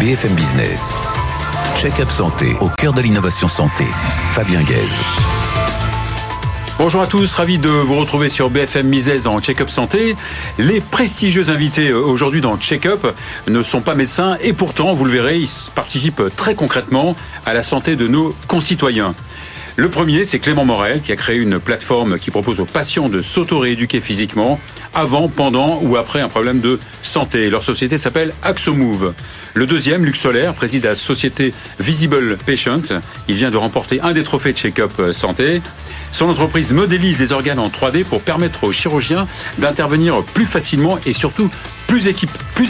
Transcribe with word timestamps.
BFM 0.00 0.32
Business. 0.32 0.90
Check-up 1.76 2.10
santé 2.10 2.56
au 2.60 2.70
cœur 2.70 2.94
de 2.94 3.02
l'innovation 3.02 3.48
santé. 3.48 3.84
Fabien 4.32 4.62
Guèze. 4.62 5.02
Bonjour 6.78 7.02
à 7.02 7.06
tous, 7.06 7.30
ravi 7.34 7.58
de 7.58 7.68
vous 7.68 7.96
retrouver 7.96 8.30
sur 8.30 8.48
BFM 8.48 8.88
Business 8.88 9.24
dans 9.24 9.38
Check-up 9.42 9.68
Santé. 9.68 10.16
Les 10.56 10.80
prestigieux 10.80 11.50
invités 11.50 11.90
euh, 11.90 12.00
aujourd'hui 12.00 12.40
dans 12.40 12.56
Check-up 12.56 13.14
ne 13.46 13.62
sont 13.62 13.82
pas 13.82 13.94
médecins 13.94 14.38
et 14.40 14.54
pourtant, 14.54 14.92
vous 14.92 15.04
le 15.04 15.10
verrez, 15.10 15.40
ils 15.40 15.50
participent 15.74 16.34
très 16.34 16.54
concrètement 16.54 17.14
à 17.44 17.52
la 17.52 17.62
santé 17.62 17.94
de 17.94 18.08
nos 18.08 18.34
concitoyens. 18.48 19.14
Le 19.76 19.88
premier, 19.88 20.24
c'est 20.24 20.38
Clément 20.38 20.64
Morel, 20.64 21.00
qui 21.00 21.12
a 21.12 21.16
créé 21.16 21.36
une 21.36 21.58
plateforme 21.58 22.18
qui 22.18 22.30
propose 22.30 22.60
aux 22.60 22.64
patients 22.64 23.08
de 23.08 23.22
s'auto-rééduquer 23.22 24.00
physiquement 24.00 24.60
avant, 24.94 25.28
pendant 25.28 25.80
ou 25.82 25.96
après 25.96 26.20
un 26.20 26.28
problème 26.28 26.60
de 26.60 26.78
santé. 27.02 27.48
Leur 27.48 27.64
société 27.64 27.96
s'appelle 27.96 28.32
AxoMove. 28.42 29.14
Le 29.54 29.66
deuxième, 29.66 30.04
Luc 30.04 30.16
Solaire, 30.16 30.54
préside 30.54 30.84
la 30.84 30.94
société 30.94 31.54
Visible 31.78 32.36
Patient. 32.36 32.82
Il 33.28 33.36
vient 33.36 33.50
de 33.50 33.56
remporter 33.56 34.00
un 34.00 34.12
des 34.12 34.24
trophées 34.24 34.52
de 34.52 34.58
check-up 34.58 34.92
santé. 35.12 35.62
Son 36.12 36.28
entreprise 36.28 36.72
modélise 36.72 37.20
les 37.20 37.32
organes 37.32 37.58
en 37.58 37.68
3D 37.68 38.04
pour 38.04 38.22
permettre 38.22 38.64
aux 38.64 38.72
chirurgiens 38.72 39.28
d'intervenir 39.58 40.22
plus 40.22 40.46
facilement 40.46 40.98
et 41.06 41.12
surtout 41.12 41.50
plus, 41.86 42.06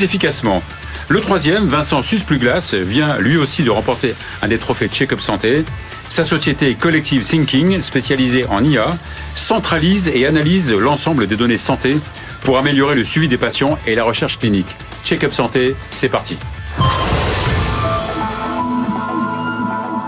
efficacement. 0.02 0.62
Le 1.08 1.20
troisième, 1.20 1.66
Vincent 1.66 2.02
Suspluglas, 2.02 2.74
vient 2.74 3.18
lui 3.18 3.36
aussi 3.36 3.62
de 3.62 3.70
remporter 3.70 4.14
un 4.42 4.48
des 4.48 4.58
trophées 4.58 4.88
de 4.88 4.92
check-up 4.92 5.20
santé. 5.20 5.64
Sa 6.10 6.24
société 6.24 6.74
Collective 6.74 7.24
Thinking, 7.24 7.80
spécialisée 7.82 8.44
en 8.50 8.64
IA, 8.64 8.90
centralise 9.36 10.08
et 10.08 10.26
analyse 10.26 10.72
l'ensemble 10.72 11.28
des 11.28 11.36
données 11.36 11.56
santé 11.56 11.96
pour 12.42 12.58
améliorer 12.58 12.96
le 12.96 13.04
suivi 13.04 13.28
des 13.28 13.38
patients 13.38 13.78
et 13.86 13.94
la 13.94 14.02
recherche 14.02 14.38
clinique. 14.40 14.66
Check-up 15.04 15.32
santé, 15.32 15.76
c'est 15.90 16.08
parti. 16.08 16.36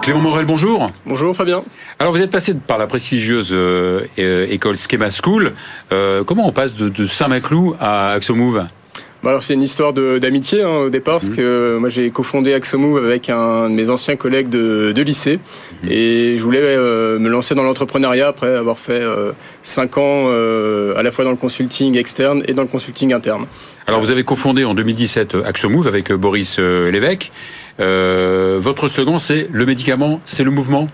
Clément 0.03 0.21
Morel, 0.21 0.45
bonjour. 0.45 0.89
Bonjour 1.07 1.37
Fabien. 1.37 1.63
Alors 2.01 2.13
vous 2.13 2.21
êtes 2.21 2.33
passé 2.33 2.55
par 2.55 2.79
la 2.79 2.89
prestigieuse 2.89 3.51
euh, 3.53 4.05
école 4.19 4.77
Schema 4.77 5.11
School. 5.13 5.53
Euh, 5.93 6.25
comment 6.25 6.49
on 6.49 6.53
passe 6.53 6.75
de, 6.75 7.07
Saint-Maclou 7.07 7.77
à 7.79 8.11
Axomove? 8.11 8.67
Bah 9.23 9.31
alors 9.31 9.45
c'est 9.45 9.55
une 9.55 9.63
histoire 9.63 9.93
d'amitié 9.93 10.63
hein, 10.63 10.77
au 10.87 10.91
départ 10.91 11.21
parce 11.21 11.31
mhm. 11.31 11.37
que 11.37 11.77
moi 11.79 11.89
j'ai 11.89 12.11
cofondé 12.11 12.55
Axomove 12.55 13.05
avec 13.05 13.31
un 13.31 13.71
de 13.71 13.75
mes 13.75 13.89
anciens 13.89 14.17
collègues 14.17 14.49
de, 14.49 14.93
lycée 15.03 15.39
mhm. 15.83 15.93
et 15.93 16.37
je 16.37 16.43
voulais 16.43 16.61
me 16.61 17.29
lancer 17.29 17.55
dans 17.55 17.63
l'entrepreneuriat 17.63 18.29
après 18.29 18.55
avoir 18.57 18.79
fait 18.79 19.03
cinq 19.63 19.97
ans 19.99 20.27
à 20.29 21.03
la 21.03 21.11
fois 21.13 21.25
dans 21.25 21.31
le 21.31 21.37
consulting 21.37 21.97
externe 21.97 22.43
et 22.49 22.53
dans 22.53 22.63
le 22.63 22.69
consulting 22.69 23.13
interne. 23.13 23.47
Alors 23.87 24.01
vous 24.01 24.11
avez 24.11 24.25
cofondé 24.25 24.65
en 24.65 24.75
2017 24.75 25.37
Axomove 25.45 25.87
avec 25.87 26.13
Boris 26.13 26.59
Lévesque. 26.59 27.31
Euh, 27.81 28.59
votre 28.61 28.89
slogan, 28.89 29.19
c'est 29.19 29.49
le 29.51 29.67
médicament, 29.67 30.21
c'est 30.25 30.45
le 30.45 30.51
mouvement? 30.51 30.89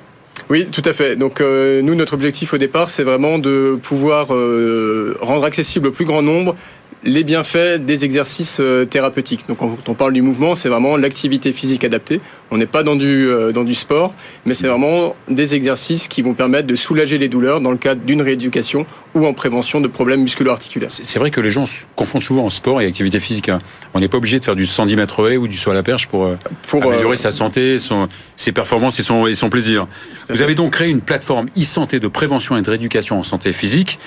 Oui, 0.51 0.67
tout 0.67 0.83
à 0.85 0.93
fait. 0.93 1.17
Donc 1.17 1.41
euh, 1.41 1.83
nous, 1.83 1.95
notre 1.95 2.15
objectif 2.15 2.55
au 2.55 2.59
départ, 2.59 2.89
c'est 2.89 3.03
vraiment 3.03 3.39
de 3.39 3.79
pouvoir 3.83 4.33
euh, 4.33 5.17
rendre 5.21 5.45
accessible 5.45 5.89
au 5.89 5.91
plus 5.91 6.05
grand 6.05 6.23
nombre 6.23 6.57
les 7.05 7.25
bienfaits 7.25 7.79
des 7.79 8.05
exercices 8.05 8.59
euh, 8.61 8.85
thérapeutiques. 8.85 9.45
Donc 9.49 9.59
quand 9.59 9.89
on 9.89 9.95
parle 9.95 10.13
du 10.13 10.23
mouvement, 10.23 10.55
c'est 10.55 10.69
vraiment 10.69 10.97
l'activité 10.97 11.53
physique 11.53 11.85
adaptée. 11.85 12.21
On 12.51 12.57
n'est 12.57 12.67
pas 12.67 12.83
dans 12.83 12.97
du, 12.97 13.29
euh, 13.29 13.53
dans 13.53 13.65
du 13.65 13.75
sport, 13.75 14.13
mais 14.45 14.55
c'est 14.55 14.67
vraiment 14.67 15.15
des 15.29 15.55
exercices 15.55 16.09
qui 16.09 16.23
vont 16.23 16.35
permettre 16.35 16.67
de 16.67 16.75
soulager 16.75 17.19
les 17.19 17.29
douleurs 17.29 17.61
dans 17.61 17.71
le 17.71 17.77
cadre 17.77 18.03
d'une 18.03 18.23
rééducation 18.23 18.87
ou 19.15 19.27
en 19.27 19.33
prévention 19.33 19.81
de 19.81 19.89
problèmes 19.89 20.23
musculo-articulaires. 20.23 20.91
C'est 20.91 21.19
vrai 21.19 21.31
que 21.31 21.41
les 21.41 21.53
gens 21.53 21.67
confondent 21.95 22.23
souvent 22.23 22.45
en 22.45 22.51
sport 22.51 22.81
et 22.81 22.87
activité 22.87 23.21
physique. 23.21 23.49
Hein. 23.49 23.61
On 23.95 24.01
n'est 24.01 24.09
pas 24.09 24.19
obligé 24.19 24.39
de 24.39 24.45
faire 24.45 24.57
du 24.57 24.67
110 24.67 24.97
mètres 24.97 25.37
ou 25.37 25.49
du 25.49 25.57
saut 25.57 25.71
à 25.71 25.75
la 25.75 25.83
perche 25.83 26.09
pour, 26.09 26.27
euh, 26.27 26.37
pour 26.67 26.85
améliorer 26.85 27.17
sa 27.17 27.33
santé, 27.33 27.79
son, 27.79 28.09
ses 28.37 28.53
performances 28.53 28.99
et 28.99 29.03
son, 29.03 29.27
et 29.27 29.35
son 29.35 29.51
plaisir. 29.51 29.87
Vous 30.29 30.43
avez 30.43 30.55
donc 30.55 30.73
créé 30.73 30.89
une 30.89 31.01
plateforme 31.01 31.49
e-santé 31.57 32.01
de 32.01 32.09
prévention 32.09 32.57
et 32.57 32.63
de 32.63 32.71
rééducation 32.71 33.21
en 33.21 33.25
santé 33.25 33.53
physique. 33.53 33.99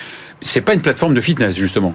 C'est 0.42 0.62
pas 0.62 0.74
une 0.74 0.82
plateforme 0.82 1.14
de 1.14 1.22
fitness, 1.22 1.56
justement. 1.56 1.94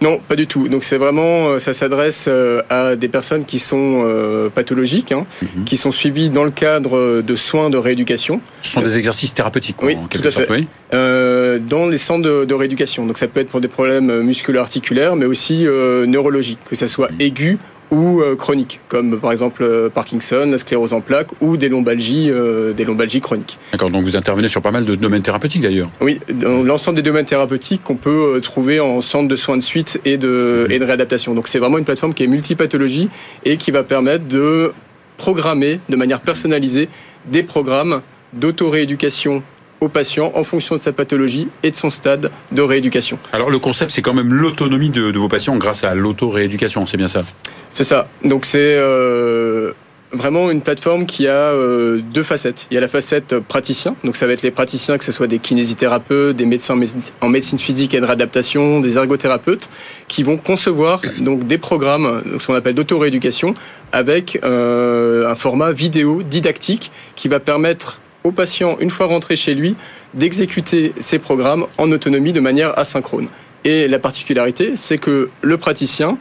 Non, 0.00 0.20
pas 0.26 0.36
du 0.36 0.46
tout. 0.46 0.68
Donc 0.68 0.84
c'est 0.84 0.96
vraiment, 0.96 1.48
euh, 1.48 1.58
ça 1.58 1.72
s'adresse 1.72 2.26
euh, 2.28 2.60
à 2.68 2.96
des 2.96 3.08
personnes 3.08 3.44
qui 3.44 3.58
sont 3.58 4.02
euh, 4.04 4.48
pathologiques, 4.48 5.12
hein, 5.12 5.26
mhm. 5.42 5.64
qui 5.64 5.76
sont 5.76 5.90
suivies 5.90 6.30
dans 6.30 6.44
le 6.44 6.50
cadre 6.50 7.22
de 7.22 7.36
soins 7.36 7.70
de 7.70 7.78
rééducation. 7.78 8.40
Ce 8.62 8.72
sont 8.72 8.82
des 8.82 8.98
exercices 8.98 9.34
thérapeutiques, 9.34 9.82
oui, 9.82 9.96
en 9.96 10.06
quelque 10.06 10.22
tout 10.22 10.28
à 10.28 10.30
sorte, 10.32 10.52
fait. 10.52 11.60
dans 11.60 11.86
les 11.86 11.98
centres 11.98 12.44
de, 12.44 12.54
rééducation. 12.54 13.06
Donc 13.06 13.18
ça 13.18 13.26
peut 13.26 13.40
être 13.40 13.48
pour 13.48 13.60
des 13.60 13.68
problèmes 13.68 14.22
musculo-articulaires, 14.22 15.16
mais 15.16 15.26
aussi 15.26 15.64
neurologiques, 15.64 16.60
que 16.68 16.76
ça 16.76 16.88
soit 16.88 17.10
aigu 17.18 17.58
ou 17.94 18.20
euh, 18.20 18.34
chroniques, 18.34 18.80
comme 18.88 19.20
par 19.20 19.30
exemple 19.30 19.62
euh, 19.62 19.88
Parkinson, 19.88 20.48
la 20.50 20.58
sclérose 20.58 20.92
en 20.92 21.00
plaques 21.00 21.28
ou 21.40 21.56
des 21.56 21.68
lombalgies, 21.68 22.28
euh, 22.28 22.72
des 22.72 22.84
lombalgies 22.84 23.20
chroniques. 23.20 23.58
D'accord, 23.72 23.90
donc 23.90 24.02
vous 24.02 24.16
intervenez 24.16 24.48
sur 24.48 24.60
pas 24.60 24.72
mal 24.72 24.84
de 24.84 24.96
domaines 24.96 25.22
thérapeutiques 25.22 25.62
d'ailleurs. 25.62 25.88
Oui, 26.00 26.18
l'ensemble 26.42 26.96
des 26.96 27.02
domaines 27.02 27.24
thérapeutiques 27.24 27.82
qu'on 27.84 27.96
peut 27.96 28.40
trouver 28.42 28.80
en 28.80 29.00
centre 29.00 29.28
de 29.28 29.36
soins 29.36 29.56
de 29.56 29.62
suite 29.62 30.00
et 30.04 30.16
de, 30.16 30.66
et 30.70 30.78
de 30.78 30.84
réadaptation. 30.84 31.34
Donc 31.34 31.46
c'est 31.46 31.60
vraiment 31.60 31.78
une 31.78 31.84
plateforme 31.84 32.14
qui 32.14 32.24
est 32.24 32.26
multipathologie 32.26 33.08
et 33.44 33.56
qui 33.56 33.70
va 33.70 33.84
permettre 33.84 34.26
de 34.26 34.72
programmer 35.16 35.78
de 35.88 35.96
manière 35.96 36.20
personnalisée 36.20 36.88
des 37.26 37.44
programmes 37.44 38.00
d'auto-rééducation 38.32 39.42
au 39.80 39.88
patient 39.88 40.32
en 40.34 40.44
fonction 40.44 40.76
de 40.76 40.80
sa 40.80 40.92
pathologie 40.92 41.48
et 41.62 41.70
de 41.70 41.76
son 41.76 41.90
stade 41.90 42.30
de 42.52 42.62
rééducation. 42.62 43.18
Alors 43.32 43.50
le 43.50 43.58
concept, 43.58 43.90
c'est 43.92 44.02
quand 44.02 44.14
même 44.14 44.32
l'autonomie 44.32 44.90
de, 44.90 45.16
vos 45.18 45.28
patients 45.28 45.56
grâce 45.56 45.84
à 45.84 45.94
l'auto-rééducation, 45.94 46.86
c'est 46.86 46.96
bien 46.96 47.08
ça? 47.08 47.22
C'est 47.70 47.84
ça. 47.84 48.08
Donc 48.24 48.44
c'est 48.44 48.76
euh, 48.76 49.72
vraiment 50.14 50.50
une 50.50 50.62
plateforme 50.62 51.06
qui 51.06 51.26
a 51.26 51.32
euh, 51.32 52.00
deux 52.12 52.22
facettes. 52.22 52.66
Il 52.70 52.74
y 52.74 52.78
a 52.78 52.80
la 52.80 52.88
facette 52.88 53.38
praticien, 53.38 53.96
donc 54.04 54.16
ça 54.16 54.26
va 54.26 54.32
être 54.32 54.42
les 54.42 54.50
praticiens, 54.50 54.98
que 54.98 55.04
ce 55.04 55.12
soit 55.12 55.26
des 55.26 55.38
kinésithérapeutes, 55.38 56.36
des 56.36 56.46
médecins 56.46 56.78
en 57.20 57.28
médecine 57.28 57.58
physique 57.58 57.94
et 57.94 58.00
de 58.00 58.06
réadaptation, 58.06 58.80
des 58.80 58.96
ergothérapeutes, 58.96 59.68
qui 60.08 60.22
vont 60.22 60.36
concevoir 60.36 61.02
donc 61.18 61.46
des 61.46 61.58
programmes, 61.58 62.22
ce 62.38 62.46
qu'on 62.46 62.54
appelle 62.54 62.74
d'auto-rééducation, 62.74 63.54
avec 63.92 64.38
euh, 64.44 65.30
un 65.30 65.34
format 65.34 65.72
vidéo 65.72 66.22
didactique 66.22 66.90
qui 67.16 67.28
va 67.28 67.40
permettre 67.40 68.00
au 68.24 68.32
patient, 68.32 68.78
une 68.80 68.88
fois 68.88 69.06
rentré 69.06 69.36
chez 69.36 69.54
lui, 69.54 69.76
d'exécuter 70.14 70.94
ses 70.98 71.18
programmes 71.18 71.66
en 71.76 71.92
autonomie 71.92 72.32
de 72.32 72.40
manière 72.40 72.76
asynchrone. 72.78 73.28
Et 73.64 73.86
la 73.86 73.98
particularité, 73.98 74.72
c'est 74.76 74.96
que 74.96 75.28
le 75.42 75.58
praticien 75.58 76.16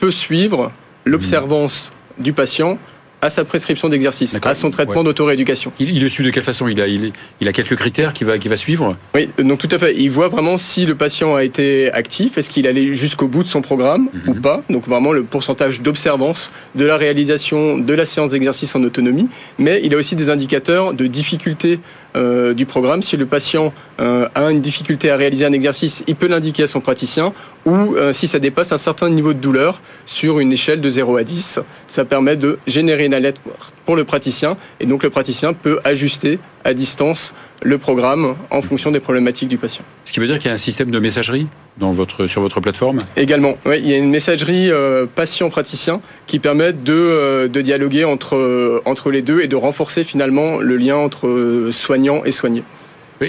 peut 0.00 0.10
suivre 0.10 0.72
l'observance 1.04 1.92
du 2.18 2.32
patient 2.32 2.76
à 3.20 3.30
sa 3.30 3.44
prescription 3.44 3.88
d'exercice, 3.88 4.36
à 4.42 4.54
son 4.54 4.70
traitement 4.70 5.02
d'auto-rééducation. 5.02 5.72
Il, 5.78 6.00
le 6.00 6.08
suit 6.08 6.24
de 6.24 6.30
quelle 6.30 6.44
façon? 6.44 6.68
Il 6.68 6.80
a, 6.80 6.86
il, 6.86 7.48
a 7.48 7.52
quelques 7.52 7.76
critères 7.76 8.12
qu'il 8.12 8.26
va, 8.26 8.36
va 8.36 8.56
suivre? 8.56 8.96
Oui, 9.14 9.28
donc 9.38 9.58
tout 9.58 9.68
à 9.70 9.78
fait. 9.78 9.94
Il 9.96 10.10
voit 10.10 10.28
vraiment 10.28 10.56
si 10.56 10.86
le 10.86 10.94
patient 10.94 11.34
a 11.34 11.42
été 11.42 11.90
actif, 11.92 12.38
est-ce 12.38 12.50
qu'il 12.50 12.66
allait 12.66 12.92
jusqu'au 12.92 13.26
bout 13.26 13.42
de 13.42 13.48
son 13.48 13.62
programme 13.62 14.08
ou 14.26 14.34
mhm. 14.34 14.40
pas. 14.40 14.62
Donc 14.70 14.86
vraiment 14.86 15.12
le 15.12 15.24
pourcentage 15.24 15.80
d'observance 15.80 16.52
de 16.74 16.84
la 16.84 16.96
réalisation 16.96 17.78
de 17.78 17.94
la 17.94 18.06
séance 18.06 18.30
d'exercice 18.30 18.74
en 18.76 18.82
autonomie. 18.82 19.28
Mais 19.58 19.80
il 19.82 19.94
a 19.94 19.98
aussi 19.98 20.14
des 20.14 20.30
indicateurs 20.30 20.94
de 20.94 21.06
difficulté 21.06 21.80
euh, 22.16 22.54
du 22.54 22.64
programme. 22.64 23.02
Si 23.02 23.16
le 23.16 23.26
patient 23.26 23.72
euh, 24.00 24.28
a 24.34 24.50
une 24.50 24.60
difficulté 24.60 25.10
à 25.10 25.16
réaliser 25.16 25.44
un 25.44 25.52
exercice, 25.52 26.02
il 26.06 26.16
peut 26.16 26.26
l'indiquer 26.26 26.62
à 26.62 26.66
son 26.66 26.80
praticien. 26.80 27.34
Ou 27.66 27.96
euh, 27.96 28.12
si 28.12 28.26
ça 28.26 28.38
dépasse 28.38 28.72
un 28.72 28.78
certain 28.78 29.10
niveau 29.10 29.34
de 29.34 29.38
douleur 29.38 29.82
sur 30.06 30.40
une 30.40 30.52
échelle 30.52 30.80
de 30.80 30.88
0 30.88 31.18
à 31.18 31.24
10, 31.24 31.60
ça 31.86 32.04
permet 32.04 32.36
de 32.36 32.58
générer 32.66 33.04
une 33.04 33.14
alerte 33.14 33.40
pour 33.84 33.94
le 33.94 34.04
praticien. 34.04 34.56
Et 34.80 34.86
donc 34.86 35.02
le 35.02 35.10
praticien 35.10 35.52
peut 35.52 35.80
ajuster 35.84 36.38
à 36.64 36.72
distance 36.72 37.34
le 37.62 37.78
programme 37.78 38.36
en 38.50 38.62
fonction 38.62 38.90
des 38.90 39.00
problématiques 39.00 39.48
du 39.48 39.58
patient. 39.58 39.84
Ce 40.04 40.12
qui 40.12 40.20
veut 40.20 40.26
dire 40.26 40.38
qu'il 40.38 40.46
y 40.46 40.50
a 40.50 40.54
un 40.54 40.58
système 40.58 40.90
de 40.90 40.98
messagerie 40.98 41.46
dans 41.76 41.92
votre, 41.92 42.26
sur 42.26 42.40
votre 42.40 42.60
plateforme? 42.60 42.98
Également, 43.16 43.56
oui, 43.66 43.76
il 43.78 43.88
y 43.88 43.94
a 43.94 43.96
une 43.96 44.10
messagerie 44.10 44.70
patient-praticien 45.14 46.00
qui 46.26 46.38
permet 46.38 46.72
de, 46.72 47.48
de 47.52 47.60
dialoguer 47.60 48.04
entre, 48.04 48.82
entre 48.84 49.10
les 49.10 49.22
deux 49.22 49.40
et 49.40 49.48
de 49.48 49.56
renforcer 49.56 50.04
finalement 50.04 50.58
le 50.58 50.76
lien 50.76 50.96
entre 50.96 51.68
soignants 51.72 52.24
et 52.24 52.30
soigner. 52.30 52.62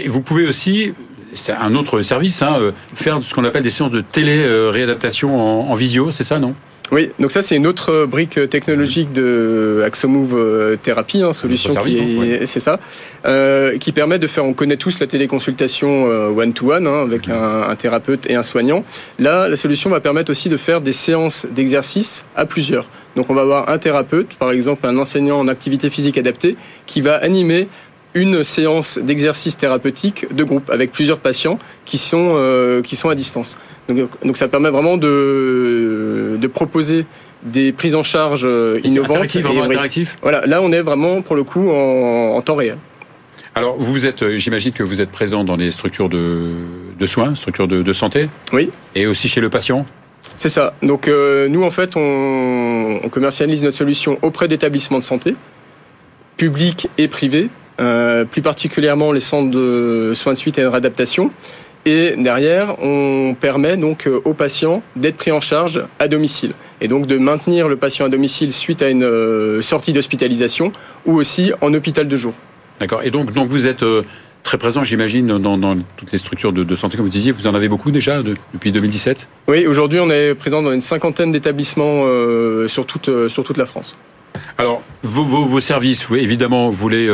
vous 0.08 0.22
pouvez 0.22 0.48
aussi, 0.48 0.94
c'est 1.34 1.54
un 1.54 1.76
autre 1.76 2.02
service, 2.02 2.42
hein, 2.42 2.58
euh, 2.60 2.72
faire 2.94 3.20
ce 3.24 3.34
qu'on 3.34 3.44
appelle 3.44 3.64
des 3.64 3.70
séances 3.70 3.92
de 3.92 4.02
télé-réadaptation 4.02 5.72
en, 5.72 5.76
visio, 5.76 6.12
c'est 6.12 6.24
ça, 6.24 6.40
non? 6.40 6.56
Oui, 6.92 7.12
donc 7.20 7.32
ça 7.32 7.42
c'est 7.42 7.56
une 7.56 7.68
autre 7.68 8.06
brique 8.06 8.50
technologique 8.50 9.14
de 9.14 9.84
Axomove 9.86 10.36
euh, 10.36 10.76
Therapy, 10.76 11.22
hein, 11.22 11.34
solution 11.34 11.76
qui 11.76 11.98
est, 11.98 12.46
c'est 12.48 12.60
ça, 12.60 12.80
euh, 13.26 13.78
qui 13.78 13.92
permet 13.92 14.18
de 14.18 14.28
faire. 14.28 14.44
On 14.44 14.54
connaît 14.54 14.78
tous 14.78 15.00
la 15.00 15.08
téléconsultation 15.08 16.06
one 16.36 16.54
to 16.54 16.72
one 16.72 16.88
avec 16.88 17.28
mhm. 17.28 17.34
un, 17.34 17.70
un, 17.70 17.76
thérapeute 17.76 18.30
et 18.30 18.36
un 18.36 18.44
soignant. 18.44 18.84
Là, 19.20 19.48
la 19.48 19.56
solution 19.56 19.90
va 19.90 20.00
permettre 20.00 20.32
aussi 20.32 20.50
de 20.50 20.58
faire 20.58 20.82
des 20.82 20.92
séances 20.92 21.46
d'exercice 21.52 22.26
à 22.36 22.46
plusieurs. 22.46 22.90
Donc 23.16 23.30
on 23.30 23.34
va 23.34 23.42
avoir 23.42 23.70
un 23.70 23.78
thérapeute, 23.78 24.36
par 24.36 24.52
exemple 24.52 24.86
un 24.88 24.98
enseignant 24.98 25.40
en 25.40 25.48
activité 25.48 25.90
physique 25.90 26.18
adaptée, 26.18 26.56
qui 26.86 27.02
va 27.02 27.16
animer 27.16 27.68
une 28.14 28.44
séance 28.44 28.98
d'exercice 28.98 29.56
thérapeutique 29.58 30.34
de 30.34 30.44
groupe 30.44 30.70
avec 30.70 30.92
plusieurs 30.92 31.20
patients 31.20 31.60
qui 31.86 31.98
sont, 31.98 32.34
euh, 32.36 32.82
qui 32.82 32.96
sont 32.96 33.10
à 33.10 33.16
distance. 33.16 33.58
Donc, 33.88 34.10
donc, 34.24 34.38
ça 34.38 34.48
permet 34.48 34.70
vraiment 34.70 34.98
de, 34.98 36.38
de 36.40 36.48
proposer 36.48 37.06
des 37.44 37.72
prises 37.72 37.96
en 37.96 38.04
charge 38.04 38.44
euh, 38.46 38.80
innovantes. 38.84 39.12
Interactif, 39.12 39.42
vraiment 39.44 39.64
interactif. 39.64 40.18
Voilà, 40.22 40.46
là 40.46 40.62
on 40.62 40.72
est 40.72 40.82
vraiment 40.82 41.22
pour 41.22 41.36
le 41.36 41.44
coup 41.44 41.70
en, 41.70 42.36
en 42.36 42.42
temps 42.42 42.56
réel. 42.56 42.78
Alors 43.56 43.78
vous 43.78 44.06
êtes, 44.06 44.24
euh, 44.24 44.38
j'imagine 44.38 44.72
que 44.74 44.84
vous 44.84 45.02
êtes 45.02 45.10
présent 45.10 45.44
dans 45.44 45.58
des 45.58 45.72
structures 45.72 46.10
de, 46.10 46.50
de 47.00 47.06
soins, 47.06 47.36
structures 47.36 47.68
de, 47.68 47.82
de, 47.82 47.94
santé. 47.94 48.30
Oui. 48.54 48.70
Et 48.96 49.08
aussi 49.08 49.28
chez 49.30 49.42
le 49.42 49.50
patient. 49.50 49.86
C'est 50.36 50.50
ça. 50.50 50.74
Donc 50.84 51.08
euh, 51.08 51.48
nous 51.48 51.64
en 51.64 51.72
fait 51.72 51.96
on, 51.96 53.00
on 53.04 53.10
commercialise 53.10 53.64
notre 53.64 53.78
solution 53.78 54.20
auprès 54.22 54.48
d'établissements 54.48 55.00
de 55.00 55.04
santé, 55.04 55.36
publics 56.38 56.90
et 56.98 57.08
privés 57.08 57.50
plus 58.32 58.42
particulièrement 58.42 59.12
les 59.12 59.20
centres 59.20 59.52
de 59.52 60.12
soins 60.14 60.34
de 60.34 60.38
suite 60.38 60.58
et 60.58 60.62
de 60.62 60.68
réadaptation. 60.68 61.32
Et 61.86 62.16
derrière, 62.18 62.76
on 62.84 63.36
permet 63.40 63.78
donc 63.78 64.06
euh, 64.06 64.20
aux 64.26 64.34
patients 64.34 64.84
d'être 64.96 65.16
pris 65.16 65.32
en 65.32 65.40
charge 65.40 65.82
à 66.00 66.08
domicile. 66.08 66.54
Et 66.82 66.88
donc 66.88 67.08
de 67.08 67.18
maintenir 67.18 67.68
le 67.70 67.78
patient 67.78 68.06
à 68.06 68.10
domicile 68.10 68.52
suite 68.52 68.82
à 68.82 68.90
une 68.90 69.04
euh, 69.04 69.62
sortie 69.62 69.94
d'hospitalisation 69.94 70.74
ou 71.06 71.16
aussi 71.16 71.52
en 71.62 71.74
hôpital 71.74 72.08
de 72.08 72.16
jour. 72.18 72.34
D'accord. 72.80 73.02
Et 73.04 73.12
donc, 73.12 73.34
donc 73.34 73.50
vous 73.50 73.66
êtes 73.66 73.84
très 74.44 74.58
présent, 74.58 74.84
j'imagine, 74.84 75.40
dans, 75.40 75.58
dans, 75.58 75.78
toutes 75.98 76.12
les 76.12 76.18
structures 76.18 76.54
de, 76.54 76.64
de, 76.64 76.76
santé, 76.76 76.96
comme 76.96 77.06
vous 77.06 77.12
disiez. 77.12 77.32
Vous 77.32 77.48
en 77.48 77.56
avez 77.56 77.70
beaucoup 77.70 77.92
déjà 77.92 78.22
depuis 78.54 78.72
2017 78.72 79.28
Oui, 79.48 79.66
aujourd'hui, 79.66 80.00
on 80.00 80.10
est 80.10 80.34
présent 80.36 80.62
dans 80.62 80.72
une 80.72 80.82
cinquantaine 80.82 81.32
d'établissements 81.32 82.04
euh, 82.06 82.68
sur, 82.68 82.86
toute, 82.86 83.10
sur 83.30 83.44
toute 83.44 83.58
la 83.58 83.66
France. 83.66 83.98
Alors, 84.58 84.82
vos, 85.04 85.24
vos, 85.24 85.46
vos 85.46 85.62
services, 85.62 86.06
vous, 86.06 86.16
évidemment, 86.16 86.70
vous 86.70 86.78
voulez 86.78 87.10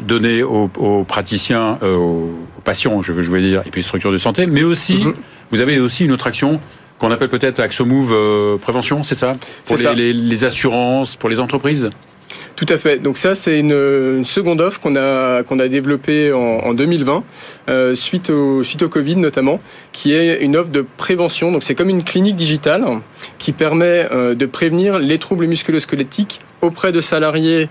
donner 0.00 0.42
aux, 0.42 0.70
aux 0.78 1.04
praticiens, 1.04 1.78
euh, 1.82 1.96
aux, 1.96 2.30
patients, 2.64 3.02
je 3.02 3.12
veux, 3.12 3.22
je 3.22 3.30
veux 3.30 3.40
dire, 3.40 3.62
et 3.66 3.70
puis 3.70 3.82
structures 3.82 4.12
de 4.12 4.18
santé, 4.18 4.46
mais 4.46 4.62
aussi, 4.62 4.96
mm 4.96 5.10
-hmm. 5.10 5.14
vous 5.50 5.60
avez 5.60 5.80
aussi 5.80 6.04
une 6.04 6.12
autre 6.12 6.26
action 6.26 6.60
qu'on 6.98 7.10
appelle 7.10 7.28
peut-être 7.28 7.58
AxoMove 7.60 8.12
euh, 8.12 8.56
prévention, 8.58 9.02
c'est 9.02 9.16
ça 9.16 9.36
Pour 9.66 9.76
les, 9.76 9.82
ça. 9.82 9.92
Les, 9.92 10.12
les, 10.12 10.44
assurances, 10.44 11.16
pour 11.16 11.28
les 11.28 11.40
entreprises 11.40 11.90
tout 12.56 12.66
à 12.68 12.76
fait. 12.76 12.98
Donc 12.98 13.16
ça, 13.16 13.34
c'est 13.34 13.58
une, 13.58 13.72
une, 14.18 14.24
seconde 14.24 14.60
offre 14.60 14.78
qu'on 14.80 14.94
a 14.94 15.42
qu'on 15.42 15.58
a 15.58 15.68
développée 15.68 16.32
en, 16.32 16.38
en 16.68 16.74
2020 16.74 17.24
euh, 17.68 17.94
suite 17.94 18.30
au 18.30 18.62
suite 18.62 18.82
au 18.82 18.88
Covid 18.88 19.16
notamment, 19.16 19.58
qui 19.92 20.12
est 20.12 20.42
une 20.42 20.56
offre 20.56 20.70
de 20.70 20.84
prévention. 20.96 21.50
Donc 21.50 21.62
c'est 21.62 21.74
comme 21.74 21.88
une 21.88 22.04
clinique 22.04 22.36
digitale 22.36 22.84
qui 23.38 23.52
permet 23.52 24.06
euh, 24.12 24.34
de 24.34 24.46
prévenir 24.46 24.98
les 24.98 25.18
troubles 25.18 25.46
musculo-squelettiques 25.46 26.40
auprès 26.60 26.92
de 26.92 27.00
salariés 27.00 27.68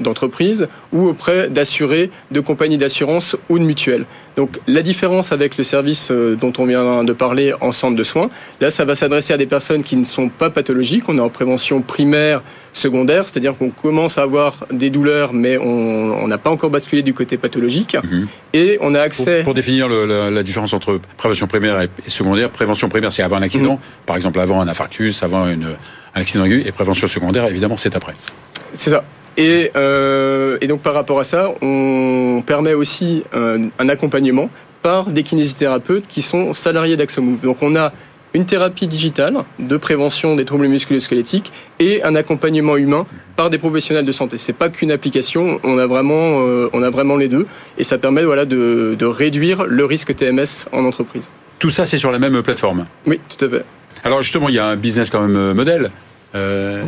d'entreprise 0.00 0.68
ou 0.92 1.08
auprès 1.08 1.48
d'assurés, 1.48 2.10
de 2.30 2.40
compagnies 2.40 2.78
d'assurance 2.78 3.36
ou 3.48 3.58
de 3.58 3.64
mutuelles. 3.64 4.04
Donc 4.36 4.58
la 4.66 4.82
différence 4.82 5.32
avec 5.32 5.56
le 5.56 5.64
service 5.64 6.10
euh, 6.10 6.36
dont 6.36 6.52
on 6.58 6.66
vient 6.66 7.02
de 7.02 7.12
parler 7.12 7.52
en 7.60 7.72
centre 7.72 7.96
de 7.96 8.04
soins, 8.04 8.30
là 8.60 8.70
ça 8.70 8.84
va 8.84 8.94
s'adresser 8.94 9.32
à 9.32 9.36
des 9.36 9.46
personnes 9.46 9.82
qui 9.82 9.96
ne 9.96 10.04
sont 10.04 10.28
pas 10.28 10.50
pathologiques, 10.50 11.08
on 11.08 11.18
est 11.18 11.20
en 11.20 11.28
prévention 11.28 11.82
primaire, 11.82 12.42
secondaire, 12.72 13.24
c'est-à-dire 13.24 13.56
qu'on 13.56 13.70
commence 13.70 14.16
à 14.18 14.22
avoir 14.22 14.66
des 14.70 14.90
douleurs 14.90 15.32
mais 15.32 15.58
on 15.58 16.28
n'a 16.28 16.38
pas 16.38 16.50
encore 16.50 16.70
basculé 16.70 17.02
du 17.02 17.14
côté 17.14 17.36
pathologique 17.36 17.96
mmh. 17.96 18.24
et 18.54 18.78
on 18.80 18.94
a 18.94 19.00
accès... 19.00 19.38
Pour, 19.38 19.46
pour 19.46 19.54
définir 19.54 19.88
le, 19.88 20.06
la, 20.06 20.30
la, 20.30 20.42
différence 20.42 20.72
entre 20.72 21.00
prévention 21.16 21.46
primaire 21.48 21.80
et 21.80 21.88
secondaire, 22.06 22.50
prévention 22.50 22.88
primaire 22.88 23.12
c'est 23.12 23.22
avant 23.22 23.36
un 23.36 23.42
accident, 23.42 23.74
mmh. 23.74 24.06
par 24.06 24.16
exemple 24.16 24.38
avant 24.38 24.60
un 24.60 24.68
infarctus, 24.68 25.22
avant 25.22 25.48
une, 25.48 25.74
un 26.14 26.20
accident 26.20 26.44
aigu 26.44 26.62
et 26.64 26.72
prévention 26.72 27.08
secondaire 27.08 27.46
évidemment 27.46 27.76
c'est 27.76 27.96
après. 27.96 28.14
C'est 28.74 28.90
ça. 28.90 29.04
Et, 29.38 29.70
euh, 29.76 30.58
et, 30.60 30.66
donc 30.66 30.82
par 30.82 30.92
rapport 30.92 31.18
à 31.18 31.24
ça, 31.24 31.50
on 31.62 32.42
permet 32.46 32.74
aussi 32.74 33.22
un, 33.32 33.70
un 33.78 33.88
accompagnement 33.88 34.50
par 34.82 35.06
des 35.06 35.22
kinésithérapeutes 35.22 36.06
qui 36.06 36.20
sont 36.20 36.52
salariés 36.52 36.96
d'Axomove. 36.96 37.40
Donc 37.40 37.62
on 37.62 37.74
a 37.76 37.92
une 38.34 38.44
thérapie 38.44 38.86
digitale 38.86 39.38
de 39.58 39.76
prévention 39.76 40.36
des 40.36 40.44
troubles 40.44 40.68
musculo-squelettiques 40.68 41.50
et 41.78 42.02
un 42.02 42.14
accompagnement 42.14 42.76
humain 42.76 43.06
par 43.36 43.48
des 43.48 43.58
professionnels 43.58 44.04
de 44.04 44.12
santé. 44.12 44.36
C'est 44.36 44.52
pas 44.52 44.68
qu'une 44.68 44.90
application, 44.90 45.60
on 45.64 45.78
a 45.78 45.86
vraiment, 45.86 46.42
euh, 46.42 46.68
on 46.74 46.82
a 46.82 46.90
vraiment 46.90 47.16
les 47.16 47.28
deux 47.28 47.46
et 47.78 47.84
ça 47.84 47.96
permet 47.96 48.24
voilà 48.24 48.44
de, 48.44 48.96
de 48.98 49.06
réduire 49.06 49.64
le 49.64 49.84
risque 49.84 50.14
TMS 50.14 50.66
en 50.72 50.84
entreprise. 50.84 51.30
Tout 51.58 51.70
ça, 51.70 51.86
c'est 51.86 51.98
sur 51.98 52.10
la 52.10 52.18
même 52.18 52.42
plateforme. 52.42 52.86
Oui, 53.06 53.18
tout 53.28 53.44
à 53.44 53.48
fait. 53.48 53.64
Alors 54.04 54.22
justement, 54.22 54.48
il 54.48 54.54
y 54.54 54.58
a 54.58 54.66
un 54.66 54.76
business 54.76 55.10
quand 55.10 55.20
même 55.20 55.36
euh, 55.36 55.54
modèle. 55.54 55.90
Euh, 56.34 56.84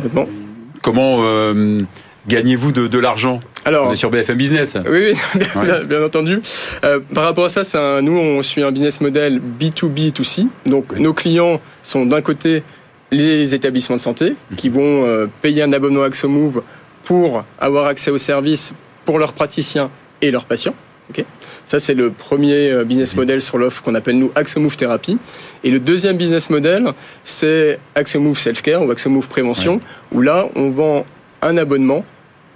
comment 0.81 1.19
euh, 1.23 1.81
gagnez-vous 2.27 2.71
de, 2.71 2.87
de 2.87 2.99
l'argent 2.99 3.39
alors, 3.63 3.87
on 3.87 3.91
est 3.91 3.95
sur 3.95 4.09
BFM 4.09 4.37
Business. 4.37 4.75
Oui, 4.89 5.13
oui 5.13 5.39
bien, 5.53 5.61
ouais. 5.61 5.85
bien, 5.85 6.03
entendu. 6.03 6.41
Euh, 6.83 6.99
par 7.13 7.25
rapport 7.25 7.45
à 7.45 7.49
ça, 7.49 7.61
un, 7.79 8.01
nous, 8.01 8.17
on 8.17 8.41
suit 8.41 8.63
un 8.63 8.71
business 8.71 9.01
model 9.01 9.39
B2B2C. 9.39 10.47
Donc, 10.65 10.85
oui. 10.93 10.99
nos 10.99 11.13
clients 11.13 11.61
sont 11.83 12.07
d'un 12.07 12.23
côté 12.23 12.63
les 13.11 13.53
établissements 13.53 13.97
de 13.97 14.01
santé 14.01 14.31
mmh. 14.31 14.55
qui 14.55 14.69
vont 14.69 15.05
euh, 15.05 15.27
payer 15.43 15.61
un 15.61 15.73
abonnement 15.73 16.01
AxoMove 16.01 16.63
pour 17.03 17.43
avoir 17.59 17.85
accès 17.85 18.09
aux 18.09 18.17
services 18.17 18.73
pour 19.05 19.19
leurs 19.19 19.33
praticiens 19.33 19.91
et 20.23 20.31
leurs 20.31 20.45
patients. 20.45 20.73
Okay 21.11 21.25
ça, 21.71 21.79
c'est 21.79 21.93
le 21.93 22.09
premier 22.09 22.69
euh, 22.69 22.83
business 22.83 23.15
model 23.15 23.41
sur 23.41 23.57
l'offre 23.57 23.81
qu'on 23.81 23.95
appelle 23.95 24.17
nous 24.17 24.29
AxoMove 24.35 24.75
Thérapie. 24.75 25.17
Et 25.63 25.71
le 25.71 25.79
deuxième 25.79 26.17
business 26.17 26.49
model, 26.49 26.91
c'est 27.23 27.79
AxoMove 27.95 28.37
Self-Care 28.37 28.81
ou 28.81 28.91
AxoMove 28.91 29.29
Prévention, 29.29 29.75
ouais. 29.75 29.81
où 30.11 30.21
là, 30.21 30.49
on 30.55 30.69
vend 30.69 31.05
un 31.41 31.57
abonnement, 31.57 32.05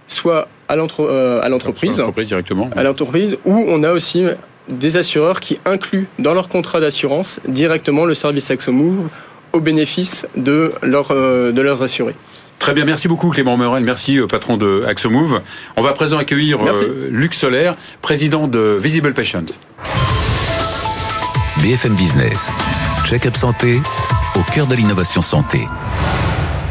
soit 0.08 0.48
à 0.68 0.76
euh, 0.76 1.48
l'entreprise, 1.48 2.02
directement, 2.18 2.70
à 2.76 2.84
l'entreprise, 2.84 3.38
où 3.46 3.66
on 3.68 3.84
a 3.84 3.92
aussi 3.92 4.26
des 4.68 4.98
assureurs 4.98 5.40
qui 5.40 5.60
incluent 5.66 6.08
dans 6.20 6.34
leur 6.34 6.50
contrat 6.50 6.80
d'assurance 6.80 7.40
directement 7.48 8.06
le 8.06 8.14
service 8.14 8.50
AxoMove 8.50 9.10
au 9.54 9.60
bénéfice 9.60 10.28
de, 10.36 10.74
leur, 10.82 11.12
euh, 11.12 11.52
de 11.52 11.62
leurs 11.62 11.82
assurés. 11.82 12.16
Très 12.60 12.74
bien, 12.74 12.86
merci 12.86 13.08
beaucoup 13.08 13.30
Clément 13.30 13.58
Morel, 13.58 13.84
merci 13.84 14.18
euh, 14.18 14.28
patron 14.28 14.58
de 14.58 14.84
AxoMove. 14.88 15.42
On 15.78 15.82
va 15.82 15.90
à 15.90 15.94
présent 15.94 16.18
accueillir 16.18 16.60
euh, 16.64 17.10
Luc 17.12 17.34
Solaire, 17.34 17.76
président 18.02 18.48
de 18.48 18.78
Visible 18.80 19.14
Patient. 19.14 19.46
BFM 21.62 21.96
Business, 21.96 22.52
check-up 23.06 23.36
santé, 23.36 23.82
au 24.36 24.52
cœur 24.54 24.68
de 24.68 24.76
l'innovation 24.76 25.22
santé. 25.22 25.68